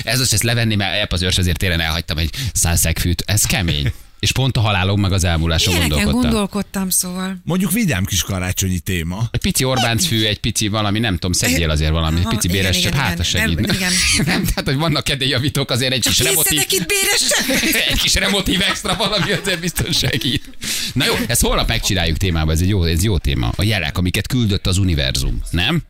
Ez 0.04 0.20
az, 0.20 0.34
ezt 0.34 0.44
levenni, 0.44 0.76
mert 0.76 1.02
epp 1.02 1.12
az 1.12 1.22
őrsvezértéren 1.22 1.80
elhagytam 1.80 2.18
egy 2.18 2.30
száz 2.54 2.80
szegfűt. 2.80 3.24
Ez 3.26 3.44
kemény. 3.44 3.94
És 4.26 4.32
pont 4.32 4.58
a 4.58 4.60
halálom 4.60 5.00
meg 5.00 5.12
az 5.12 5.24
Ilyeneken 5.24 5.88
gondolkodtam. 5.88 6.22
gondolkodtam, 6.22 6.90
szóval. 6.90 7.38
Mondjuk 7.44 7.72
vigyám 7.72 8.06
kis 8.06 8.24
karácsonyi 8.24 8.80
téma. 8.80 9.28
Egy 9.32 9.40
pici 9.40 9.64
Orbánc 9.64 10.06
fű, 10.06 10.26
egy 10.26 10.40
pici 10.40 10.68
valami, 10.68 11.00
nem 11.00 11.14
tudom, 11.14 11.32
szedjél 11.32 11.70
azért 11.70 11.92
valami, 11.92 12.20
egy 12.20 12.28
pici 12.28 12.48
béres 12.48 12.80
csöp, 12.80 12.94
hát 12.94 13.20
a 13.20 13.24
segít. 13.24 13.60
Nem, 13.60 13.76
igen. 13.76 13.92
Nem, 14.26 14.44
tehát, 14.46 14.64
hogy 14.64 14.76
vannak 14.76 15.04
kedélyjavítók, 15.04 15.72
azért 15.72 15.94
egy 15.94 16.02
kis 16.02 16.20
remotív, 16.20 16.66
Készedek 16.66 16.72
itt 16.72 16.88
béres 16.88 17.82
egy 17.90 18.02
kis 18.02 18.14
remotív 18.14 18.62
extra 18.62 18.96
valami 18.96 19.32
azért 19.32 19.60
biztos 19.60 19.98
segít. 19.98 20.58
Na 20.94 21.06
jó, 21.06 21.14
ezt 21.28 21.42
holnap 21.42 21.68
megcsináljuk 21.68 22.18
témába, 22.18 22.52
ez 22.52 22.62
egy 22.62 22.70
jó, 22.70 22.84
ez 22.84 23.04
jó 23.04 23.18
téma. 23.18 23.52
A 23.56 23.64
jelek, 23.64 23.98
amiket 23.98 24.28
küldött 24.28 24.68
az 24.68 24.78
univerzum, 24.78 25.42
nem? 25.50 25.84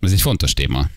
Ez 0.00 0.12
egy 0.12 0.20
fontos 0.20 0.52
téma. 0.52 0.88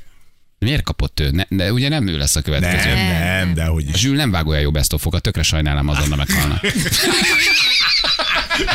Miért 0.65 0.83
kapott 0.83 1.19
ő? 1.19 1.29
Ne, 1.31 1.43
de 1.49 1.73
ugye 1.73 1.89
nem 1.89 2.07
ő 2.07 2.17
lesz 2.17 2.35
a 2.35 2.41
következő. 2.41 2.93
Nem, 2.93 3.23
nem, 3.23 3.53
de 3.53 3.65
hogy 3.65 3.89
is. 3.89 3.95
Zsül 3.95 4.15
nem 4.15 4.31
vág 4.31 4.47
olyan 4.47 4.61
jó 4.61 4.71
besztofokat, 4.71 5.21
tökre 5.21 5.43
sajnálom, 5.43 5.87
azonnal 5.87 6.17
meghalna. 6.17 6.61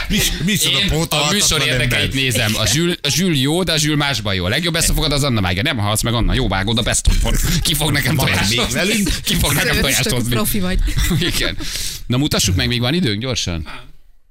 Mi, 0.08 0.16
Én 0.70 0.90
a 1.08 1.30
műsor 1.30 1.66
érdekeit 1.66 2.14
nézem. 2.14 2.52
A 2.56 2.66
Zsül, 2.66 2.94
a 3.02 3.08
Zsül 3.08 3.36
jó, 3.36 3.62
de 3.62 3.72
a 3.72 3.76
Zsül 3.76 3.96
másban 3.96 4.34
jó. 4.34 4.44
A 4.44 4.48
legjobb 4.48 4.72
beszofogad 4.72 5.12
az 5.12 5.22
Anna 5.22 5.40
vágja. 5.40 5.62
Nem 5.62 5.76
halsz 5.78 6.02
meg 6.02 6.14
Anna, 6.14 6.34
jó 6.34 6.48
vágod 6.48 6.78
a 6.78 6.82
bestofot. 6.82 7.40
Ki 7.62 7.74
fog 7.74 7.90
nekem 7.92 8.16
tojást 8.16 8.48
még 8.56 8.70
velünk? 8.72 9.10
Ki 9.22 9.34
fog 9.34 9.52
nekem 9.52 9.80
tojást 9.80 10.10
hozni? 10.10 10.30
profi 10.30 10.60
vagy. 10.60 10.78
Igen. 11.34 11.56
Na 12.06 12.16
mutassuk 12.16 12.56
meg, 12.56 12.68
még 12.68 12.80
van 12.80 12.94
időnk 12.94 13.20
gyorsan? 13.20 13.68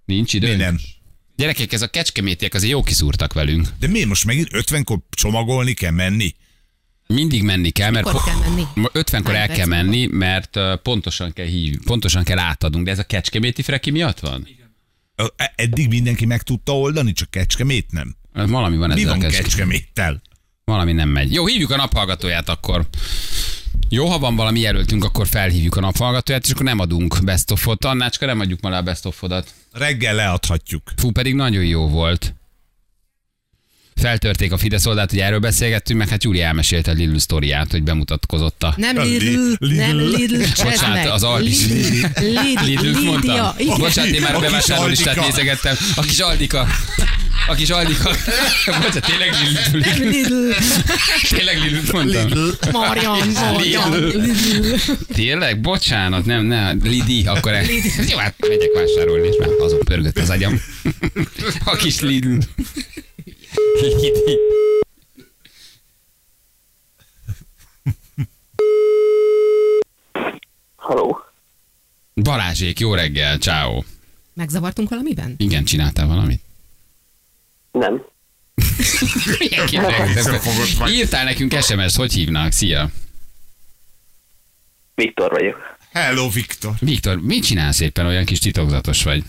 Nincs 0.06 0.34
Mi 0.34 0.39
időnk? 0.39 0.58
nem. 0.58 0.80
Gyerekek, 1.36 1.74
ez 1.74 1.82
a 1.82 1.88
kecskemétiek 1.88 2.54
azért 2.54 2.72
jó 2.72 2.84
kiszúrtak 2.84 3.34
velünk. 3.34 3.67
De 3.80 3.88
miért 3.88 4.08
most 4.08 4.26
megint 4.26 4.48
50-kor 4.52 4.98
csomagolni 5.10 5.74
kell 5.74 5.91
menni? 5.91 6.36
Mindig 7.13 7.43
menni 7.43 7.69
kell, 7.69 7.91
mert 7.91 8.06
Mikor 8.06 8.24
kell 8.24 8.36
menni? 8.36 8.63
50-kor 8.76 9.34
Hány 9.34 9.50
el 9.50 9.56
kell 9.56 9.65
menni, 9.65 10.06
mert 10.06 10.60
pontosan 10.84 11.34
kell 11.34 11.45
hív, 11.45 11.78
pontosan 11.86 12.24
kell 12.24 12.39
átadnunk. 12.39 12.86
De 12.86 12.91
ez 12.91 13.00
a 13.00 13.04
kecskeméti 13.04 13.62
freki 13.62 13.89
miatt 13.89 14.19
van? 14.19 14.48
E- 15.36 15.54
Eddig 15.56 15.88
mindenki 15.88 16.26
meg 16.26 16.41
tudta 16.41 16.78
oldani, 16.78 17.12
csak 17.12 17.30
Kecskemét 17.32 17.91
nem. 17.91 18.15
Valami 18.34 18.78
van 18.78 18.89
Mi 18.89 18.93
ezzel 18.93 19.10
van 19.10 19.19
a 19.19 19.22
kecske- 19.22 19.43
Kecskeméttel? 19.43 20.22
Valami 20.65 20.91
nem 20.91 21.10
megy. 21.10 21.34
Jó, 21.34 21.45
hívjuk 21.45 21.72
a 21.72 21.76
naphallgatóját 21.76 22.50
akkor. 22.50 22.88
Jó, 23.89 24.06
ha 24.08 24.19
van 24.19 24.36
valami 24.36 24.60
jelöltünk, 24.60 25.04
akkor 25.04 25.28
felhívjuk 25.28 25.76
a 25.76 25.80
naphallgatóját, 25.80 26.45
és 26.45 26.52
akkor 26.52 26.65
nem 26.65 26.80
adunk 26.80 27.17
best 27.24 27.52
of-ot. 27.52 27.86
Annácska, 27.86 28.26
nem 28.26 28.39
adjuk 28.39 28.62
már 28.62 28.74
a 28.74 28.82
best 28.82 29.06
of-odat. 29.06 29.54
Reggel 29.72 30.15
leadhatjuk. 30.15 30.91
Fú, 30.95 31.12
pedig 31.12 31.34
nagyon 31.36 31.63
jó 31.65 31.88
volt. 31.88 32.34
Feltörték 33.99 34.51
a 34.51 34.57
Fidesz 34.57 34.85
oldalt, 34.85 35.09
hogy 35.09 35.19
erről 35.19 35.39
beszélgettünk, 35.39 35.99
meg 35.99 36.09
hát 36.09 36.23
Júli 36.23 36.41
elmesélte 36.41 36.91
a 36.91 36.93
Lidl 36.93 37.17
sztoriát, 37.17 37.71
hogy 37.71 37.83
bemutatkozott 37.83 38.63
a... 38.63 38.73
Nem 38.77 38.97
Lidl, 38.97 39.25
Lidl. 39.59 39.75
nem 39.75 39.97
Lidl, 39.97 40.43
Bocsánat, 40.63 41.09
az 41.09 41.23
Aldi. 41.23 41.55
Lidl, 42.19 42.65
Lidl 42.65 42.99
mondtam. 43.03 43.55
Bocsánat, 43.77 44.12
én 44.12 44.21
már 44.21 44.35
a 44.35 44.39
bevásárlólistát 44.39 45.15
nézegettem. 45.19 45.75
A 45.95 46.01
kis 46.01 46.19
Aldika. 46.19 46.67
A 47.47 47.53
kis 47.53 47.69
Aldika. 47.69 48.09
Bocsánat, 48.65 49.05
tényleg 49.05 49.29
Lidl. 49.43 49.89
Nem 49.89 50.09
Lidl, 50.09 50.49
Tényleg 51.29 51.57
Lidl 51.57 51.91
mondtam. 51.91 52.27
Lidl. 52.27 52.49
Lidl. 53.57 54.75
Tényleg? 55.13 55.62
Bocsánat, 55.62 56.25
nem, 56.25 56.45
nem, 56.45 56.79
Lidi, 56.83 57.23
akkor 57.25 57.53
el... 57.53 57.63
Jó, 58.09 58.17
hát 58.17 58.35
megyek 58.47 58.69
vásárolni, 58.73 59.27
és 59.27 59.35
már 59.39 59.49
azon 59.59 59.79
pörgött 59.79 60.17
az 60.17 60.29
agyam. 60.29 60.62
A 61.63 61.75
kis 61.75 61.99
Lidl. 61.99 62.38
Lidi. 63.75 64.38
Haló? 70.75 71.19
Balázsék, 72.13 72.79
jó 72.79 72.93
reggel, 72.93 73.38
ciao. 73.38 73.84
Megzavartunk 74.34 74.89
valamiben? 74.89 75.34
Igen, 75.38 75.63
csináltál 75.63 76.08
valamit? 76.08 76.41
Nem. 77.71 78.01
Írtál 80.88 81.23
nekünk 81.23 81.53
SMS-t, 81.62 81.95
hogy 81.95 82.13
hívnak? 82.13 82.51
Szia. 82.51 82.89
Viktor 84.95 85.32
vagyok. 85.32 85.77
Hello, 85.91 86.29
Viktor. 86.29 86.73
Viktor, 86.79 87.21
mit 87.21 87.43
csinálsz 87.43 87.79
éppen, 87.79 88.05
olyan 88.05 88.25
kis 88.25 88.39
titokzatos 88.39 89.03
vagy? 89.03 89.23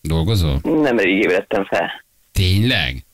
Dolgozol? 0.00 0.60
Nem 0.62 0.98
elég 0.98 1.18
ébredtem 1.22 1.64
fel. 1.64 2.04
Tényleg? 2.32 3.05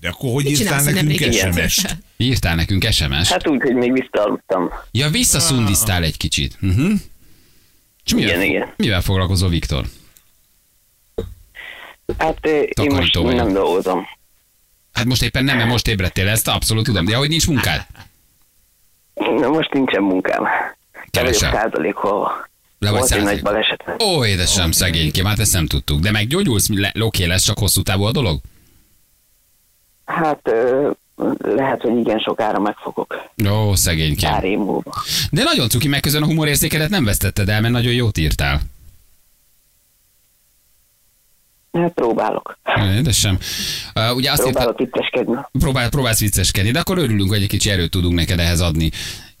De 0.00 0.08
akkor 0.08 0.30
hogy 0.32 0.44
Mit 0.44 0.60
írtál 0.60 0.82
nekünk 0.82 1.32
SMS-t? 1.32 1.96
Írtál 2.16 2.54
nekünk 2.54 2.86
SMS-t? 2.90 3.30
Hát 3.32 3.48
úgy, 3.48 3.60
hogy 3.62 3.74
még 3.74 3.92
visszaaludtam. 3.92 4.70
Ja, 4.90 5.08
visszaszundiztál 5.10 6.02
egy 6.02 6.16
kicsit. 6.16 6.58
Uh-huh. 6.62 6.92
És 8.04 8.14
mivel, 8.14 8.28
Igen, 8.28 8.42
igen. 8.42 8.72
mivel 8.76 9.00
foglalkozol, 9.00 9.48
Viktor? 9.48 9.84
Hát 12.18 12.38
eh, 12.40 12.52
én 12.52 12.60
most 12.76 12.88
Takarító 12.88 13.22
vagyok. 13.22 13.38
nem 13.44 13.52
dolgozom. 13.52 14.06
Hát 14.92 15.04
most 15.04 15.22
éppen 15.22 15.44
nem, 15.44 15.56
mert 15.56 15.68
most 15.68 15.88
ébredtél, 15.88 16.28
ezt 16.28 16.48
abszolút 16.48 16.84
tudom. 16.84 17.04
De 17.04 17.16
hogy 17.16 17.28
nincs 17.28 17.46
munkád? 17.46 17.86
Na, 19.14 19.48
most 19.48 19.72
nincsen 19.72 20.02
munkám. 20.02 20.42
Kevesen. 21.10 21.52
százalékol. 21.52 22.48
Le 22.78 22.90
vagy 22.90 22.98
Volt 22.98 23.12
egy 23.12 23.22
nagy 23.22 23.26
százalék. 23.26 23.42
baleset. 23.42 24.02
Ó, 24.02 24.24
édesem, 24.24 24.70
szegénykém, 24.70 25.24
hát 25.24 25.38
ezt 25.38 25.52
nem 25.52 25.66
tudtuk. 25.66 26.00
De 26.00 26.10
meggyógyulsz, 26.10 26.68
le, 26.68 26.92
oké 27.00 27.24
lesz, 27.24 27.42
csak 27.44 27.58
hosszú 27.58 27.82
távú 27.82 28.02
a 28.04 28.12
dolog? 28.12 28.40
Hát 30.06 30.50
lehet, 31.38 31.80
hogy 31.80 31.96
igen 31.98 32.18
sokára 32.18 32.58
megfogok. 32.60 33.14
Ó, 33.50 33.74
szegénykém. 33.74 34.30
Pár 34.30 34.44
év 34.44 34.58
múlva. 34.58 34.94
De 35.30 35.42
nagyon 35.42 35.68
cuki, 35.68 35.88
meg 35.88 36.00
közben 36.00 36.22
a 36.22 36.26
humorérzékedet 36.26 36.88
nem 36.90 37.04
vesztetted 37.04 37.48
el, 37.48 37.60
mert 37.60 37.72
nagyon 37.72 37.92
jót 37.92 38.18
írtál. 38.18 38.60
Hát 41.72 41.92
próbálok. 41.92 42.58
Édesem. 42.96 43.38
Uh, 43.94 44.16
ugye 44.16 44.30
azt 44.30 44.42
Próbálok 44.42 44.78
vicceskedni. 44.78 45.34
próbál, 45.58 45.88
próbálsz 45.88 46.20
vicceskedni, 46.20 46.70
de 46.70 46.78
akkor 46.78 46.98
örülünk, 46.98 47.28
hogy 47.30 47.42
egy 47.42 47.48
kicsi 47.48 47.70
erőt 47.70 47.90
tudunk 47.90 48.14
neked 48.14 48.38
ehhez 48.38 48.60
adni. 48.60 48.90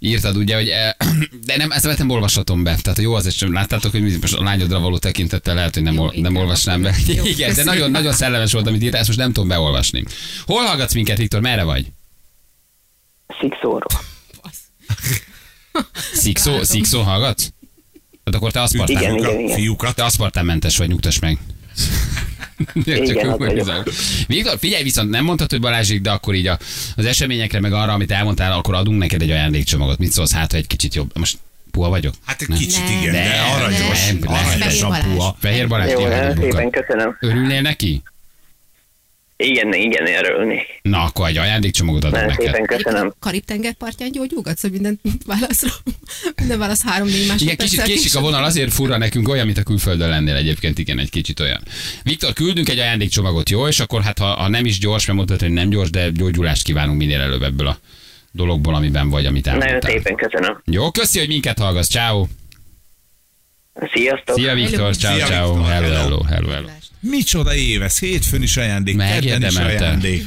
Írtad 0.06 0.36
ugye, 0.36 0.54
hogy 0.54 0.68
eh, 0.68 0.90
de 1.46 1.56
nem, 1.56 1.70
ezt 1.70 1.98
nem 1.98 2.10
olvashatom 2.10 2.62
be. 2.62 2.76
Tehát 2.82 3.00
jó, 3.00 3.14
az 3.14 3.34
sem 3.34 3.52
láttátok, 3.52 3.90
hogy 3.90 4.18
most 4.20 4.34
a 4.34 4.42
lányodra 4.42 4.80
való 4.80 4.98
tekintettel 4.98 5.54
lehet, 5.54 5.74
hogy 5.74 5.82
nem, 5.82 5.94
Jó, 5.94 6.02
ol, 6.02 6.12
nem 6.14 6.16
igen, 6.16 6.36
olvasnám 6.36 6.82
be. 6.82 6.94
Jó, 7.06 7.24
Igen, 7.34 7.36
de 7.36 7.46
köszönöm. 7.46 7.74
nagyon, 7.74 7.90
nagyon 7.90 8.12
szellemes 8.12 8.52
volt, 8.52 8.66
amit 8.66 8.82
írtál, 8.82 8.98
ezt 8.98 9.08
most 9.08 9.20
nem 9.20 9.32
tudom 9.32 9.48
beolvasni. 9.48 10.04
Hol 10.46 10.64
hallgatsz 10.64 10.94
minket, 10.94 11.16
Viktor? 11.16 11.40
Merre 11.40 11.62
vagy? 11.62 11.86
Szikszóról. 13.40 13.86
Szikszó, 16.12 16.62
szikszó 16.62 17.02
hallgatsz? 17.02 17.48
Tehát 18.24 18.40
akkor 18.40 18.52
te 18.52 18.62
aszpartán, 18.62 19.02
Igen, 19.02 19.16
igen, 19.16 19.40
igen. 19.40 19.56
Fiúkat. 19.56 19.94
te 19.94 20.04
aszpartánmentes 20.04 20.76
vagy, 20.76 20.88
nyugtass 20.88 21.18
meg. 21.18 21.38
Igen, 22.84 23.28
az 23.30 23.38
vagyok. 23.38 23.66
Csak 23.66 23.88
Viktor, 24.26 24.58
figyelj, 24.58 24.82
viszont 24.82 25.10
nem 25.10 25.24
mondtad, 25.24 25.50
hogy 25.50 25.60
Balázsik, 25.60 26.00
de 26.00 26.10
akkor 26.10 26.34
így 26.34 26.46
a, 26.46 26.58
az 26.96 27.04
eseményekre, 27.04 27.60
meg 27.60 27.72
arra, 27.72 27.92
amit 27.92 28.10
elmondtál, 28.10 28.52
akkor 28.52 28.74
adunk 28.74 28.98
neked 28.98 29.22
egy 29.22 29.30
ajándékcsomagot. 29.30 29.98
Mit 29.98 30.12
szólsz, 30.12 30.32
hát, 30.32 30.50
ha 30.52 30.56
egy 30.58 30.66
kicsit 30.66 30.94
jobb. 30.94 31.10
Most 31.18 31.38
puha 31.70 31.88
vagyok? 31.88 32.14
Hát 32.24 32.42
egy 32.42 32.48
Nem. 32.48 32.58
kicsit 32.58 32.84
Nem. 32.84 32.98
igen, 33.00 33.12
de 33.12 33.28
Nem, 33.28 33.52
aranyos. 33.54 34.06
nem, 34.06 34.18
nem. 34.20 34.32
Aranyos 34.32 34.58
Fehér 34.58 34.84
a 34.84 34.98
puha. 35.14 35.36
Fehér 35.40 35.68
Balázs, 35.68 35.90
Jó, 35.90 35.98
szépen 35.98 36.34
buka. 36.34 36.70
köszönöm. 36.70 37.16
Örülnél 37.20 37.60
neki? 37.60 38.02
Igen, 39.36 39.72
igen, 39.72 40.06
örülni. 40.06 40.62
Na, 40.82 41.02
akkor 41.02 41.28
egy 41.28 41.36
ajándékcsomagot 41.36 42.04
adok 42.04 42.14
Nagyon 42.14 42.28
neked. 42.28 42.46
szépen 42.46 42.66
köszönöm. 42.66 43.14
Karib-tenger 43.18 43.72
partján 43.72 44.12
gyógyulgatsz, 44.12 44.60
hogy 44.60 44.70
minden 44.70 45.00
válaszra, 45.26 45.68
minden 46.36 46.58
válasz 46.58 46.82
három-négy 46.84 47.14
Igen, 47.16 47.28
másodperccel 47.28 47.66
kicsit 47.66 47.82
késik 47.82 48.16
a 48.16 48.20
vonal, 48.20 48.44
azért 48.44 48.72
furra 48.72 48.96
nekünk 48.96 49.28
olyan, 49.28 49.46
mint 49.46 49.58
a 49.58 49.62
külföldön 49.62 50.08
lennél 50.08 50.34
egyébként, 50.34 50.78
igen, 50.78 50.98
egy 50.98 51.10
kicsit 51.10 51.40
olyan. 51.40 51.60
Viktor, 52.02 52.32
küldünk 52.32 52.68
egy 52.68 52.78
ajándékcsomagot, 52.78 53.50
jó? 53.50 53.68
És 53.68 53.80
akkor 53.80 54.02
hát, 54.02 54.18
ha, 54.18 54.26
ha 54.26 54.48
nem 54.48 54.64
is 54.64 54.78
gyors, 54.78 55.06
mert 55.06 55.18
mondtad, 55.18 55.40
hogy 55.40 55.50
nem 55.50 55.68
gyors, 55.68 55.90
de 55.90 56.10
gyógyulást 56.10 56.62
kívánunk 56.62 56.98
minél 56.98 57.20
előbb 57.20 57.42
ebből 57.42 57.66
a 57.66 57.78
dologból, 58.32 58.74
amiben 58.74 59.08
vagy, 59.08 59.26
amit 59.26 59.44
Nagyon 59.44 59.62
elmondtál. 59.62 59.90
szépen 59.90 60.16
köszönöm. 60.16 60.62
Jó, 60.64 60.90
köszi, 60.90 61.18
hogy 61.18 61.28
minket 61.28 61.58
hallgatsz. 61.58 61.88
Ciao. 61.88 62.26
Sziasztok! 63.92 64.36
Szia 64.36 64.54
Viktor, 64.54 64.96
ciao, 64.96 65.18
ciao. 65.18 65.28
Hello, 65.28 65.62
hello. 65.62 65.94
hello, 65.94 66.22
hello, 66.22 66.50
hello. 66.50 66.68
Micsoda 67.10 67.54
éves, 67.54 67.98
hétfőn 67.98 68.42
is 68.42 68.56
ajándék, 68.56 68.96
kedden 68.96 69.42
is 69.42 69.56
ajándék. 69.56 70.26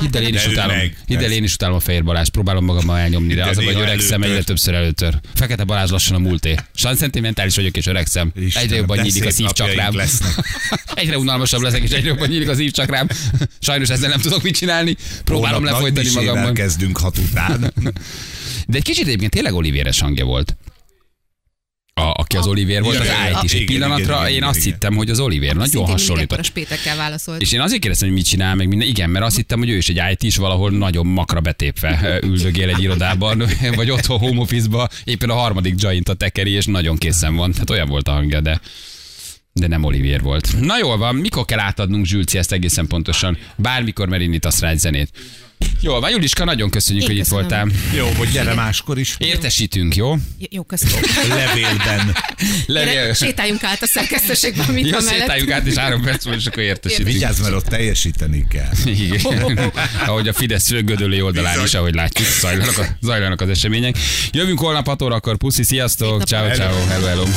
Hidd 0.00 0.16
el, 0.16 0.22
én 0.22 0.34
is 0.34 0.46
utálom. 0.46 0.76
Hidd 1.06 1.18
el, 1.18 1.30
én 1.32 1.42
is 1.42 1.54
utálom 1.54 1.76
a 1.76 1.80
Fehér 1.80 2.04
Balázs, 2.04 2.28
próbálom 2.28 2.64
magammal 2.64 2.98
elnyomni, 2.98 3.34
de 3.34 3.44
az 3.44 3.58
a 3.58 3.62
baj, 3.62 3.74
hogy 3.74 3.82
öregszem 3.82 4.22
egyre 4.22 4.42
többször 4.42 4.74
előtör. 4.74 5.20
Fekete 5.34 5.64
Balázs 5.64 5.90
lassan 5.90 6.16
a 6.16 6.18
múlté. 6.18 6.54
Sajnos 6.74 7.00
szentimentális 7.00 7.56
vagyok 7.56 7.76
és 7.76 7.86
öregszem. 7.86 8.32
Istenem, 8.36 8.66
egyre 8.66 8.76
jobban 8.76 8.98
nyílik 8.98 9.24
a 9.24 9.90
lesznek. 9.92 10.30
egyre 10.94 11.18
unalmasabb 11.18 11.60
leszek, 11.60 11.82
és 11.82 11.90
egyre 11.90 12.08
jobban 12.08 12.28
nyílik 12.28 12.48
a 12.48 12.54
szívcsakrám. 12.54 13.08
Sajnos 13.60 13.88
ezzel 13.88 14.08
nem 14.08 14.20
tudok 14.20 14.42
mit 14.42 14.56
csinálni. 14.56 14.96
Próbálom 15.24 15.62
Holnap 15.62 15.82
lefolytani 15.82 16.26
magamban. 16.26 16.54
kezdünk 16.54 16.98
hat 16.98 17.18
után. 17.18 17.72
De 18.66 18.76
egy 18.76 18.82
kicsit 18.82 19.06
egyébként 19.06 19.30
tényleg 19.30 19.54
Olivéres 19.54 20.00
hangja 20.00 20.24
volt. 20.24 20.56
A, 21.96 22.12
aki 22.14 22.36
az 22.36 22.46
Olivér 22.46 22.82
volt, 22.82 22.98
az 22.98 23.08
állt 23.08 23.42
is. 23.42 23.52
Egy 23.52 23.64
pillanatra 23.64 24.20
igen, 24.28 24.32
én 24.32 24.42
azt 24.42 24.58
igen. 24.58 24.72
hittem, 24.72 24.94
hogy 24.94 25.10
az 25.10 25.20
Olivér. 25.20 25.54
Nagyon 25.54 25.86
hasonlított. 25.86 26.38
a 26.38 26.42
spétekkel 26.42 26.96
válaszolt. 26.96 27.40
És 27.40 27.52
én 27.52 27.60
azért 27.60 27.80
kérdeztem, 27.80 28.08
hogy 28.08 28.16
mit 28.16 28.26
csinál, 28.26 28.54
meg 28.54 28.68
minden. 28.68 28.88
Igen, 28.88 29.10
mert 29.10 29.24
azt 29.24 29.36
hittem, 29.36 29.58
hogy 29.58 29.70
ő 29.70 29.76
is 29.76 29.88
egy 29.88 30.00
IT 30.12 30.22
is 30.22 30.36
valahol 30.36 30.70
nagyon 30.70 31.06
makra 31.06 31.40
betépve 31.40 32.18
üldögél 32.22 32.68
egy 32.68 32.82
irodában, 32.82 33.44
vagy 33.76 33.90
otthon 33.90 34.18
home 34.18 34.40
office-ba, 34.40 34.88
éppen 35.04 35.30
a 35.30 35.34
harmadik 35.34 35.74
joint 35.76 36.08
a 36.08 36.14
tekeri, 36.14 36.50
és 36.50 36.66
nagyon 36.66 36.96
készen 36.96 37.36
van. 37.36 37.52
Tehát 37.52 37.70
olyan 37.70 37.88
volt 37.88 38.08
a 38.08 38.12
hangja, 38.12 38.40
de 38.40 38.60
de 39.52 39.66
nem 39.66 39.84
Olivier 39.84 40.20
volt. 40.20 40.60
Na 40.60 40.78
jól 40.78 40.96
van, 40.96 41.14
mikor 41.14 41.44
kell 41.44 41.58
átadnunk 41.58 42.06
Zsülci 42.06 42.38
ezt 42.38 42.52
egészen 42.52 42.86
pontosan? 42.86 43.38
Bármikor, 43.56 44.08
mert 44.08 44.22
indítasz 44.22 44.60
rá 44.60 44.70
egy 44.70 44.78
zenét. 44.78 45.10
Jól 45.80 46.00
van, 46.00 46.10
Juliska, 46.10 46.44
nagyon 46.44 46.70
köszönjük, 46.70 47.02
Én 47.02 47.08
hogy 47.08 47.18
itt 47.18 47.22
köszönöm. 47.22 47.48
voltál. 47.48 47.68
Jó, 47.96 48.08
hogy 48.16 48.28
gyere 48.30 48.54
máskor 48.54 48.98
is. 48.98 49.14
Értesítünk, 49.18 49.96
jó? 49.96 50.16
Jó, 50.50 50.62
köszönöm. 50.62 51.00
Levélben. 51.28 52.16
Levél. 52.66 53.14
Sétáljunk 53.14 53.62
át 53.64 53.82
a 53.82 53.86
szerkesztőségben, 53.86 54.66
mint 54.70 54.86
Jó, 54.86 54.96
a 54.96 55.00
mellett. 55.00 55.18
szétáljuk 55.20 55.50
át, 55.50 55.66
és 55.66 55.74
három 55.74 56.02
perc 56.02 56.24
múlva, 56.24 56.40
és 56.40 56.46
akkor 56.46 56.62
értesítünk. 56.62 57.08
Vigyázz, 57.08 57.40
mert 57.40 57.54
ott 57.54 57.64
teljesíteni 57.66 58.46
kell. 58.50 58.70
Igen. 58.84 59.72
Ahogy 60.06 60.28
a 60.28 60.32
Fidesz 60.32 60.68
gödöllői 60.70 61.20
oldalán 61.22 61.50
Bizony. 61.52 61.66
is, 61.66 61.74
ahogy 61.74 61.94
látjuk, 61.94 62.28
zajlanak, 62.40 62.78
a, 62.78 62.86
zajlanak 63.02 63.40
az 63.40 63.48
események. 63.48 63.96
Jövünk 64.32 64.58
holnap 64.58 64.86
6 64.86 65.02
órakor, 65.02 65.36
puszi, 65.36 65.62
sziasztok, 65.62 66.22
ciao, 66.22 66.54
ciao, 66.54 66.86
hello, 66.86 67.04
hello. 67.04 67.24
Hú, 67.24 67.30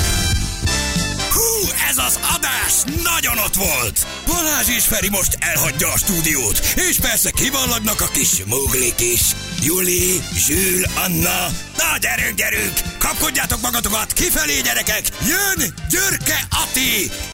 ez 1.97 2.03
az 2.03 2.19
adás 2.35 2.73
nagyon 3.03 3.37
ott 3.37 3.55
volt! 3.55 4.07
Balázs 4.27 4.67
és 4.67 4.83
Feri 4.83 5.09
most 5.09 5.37
elhagyja 5.39 5.91
a 5.91 5.97
stúdiót, 5.97 6.59
és 6.89 6.99
persze 6.99 7.31
kivallagnak 7.31 8.01
a 8.01 8.07
kis 8.07 8.43
muglik 8.45 8.99
is. 8.99 9.21
Juli, 9.61 10.21
Zsül, 10.33 10.83
Anna, 11.05 11.47
na 11.77 11.97
gyerünk, 11.99 12.37
gyerünk! 12.37 12.81
Kapkodjátok 12.99 13.61
magatokat, 13.61 14.13
kifelé 14.13 14.61
gyerekek! 14.61 15.09
Jön 15.27 15.73
Györke 15.89 16.47
Ati! 16.49 17.11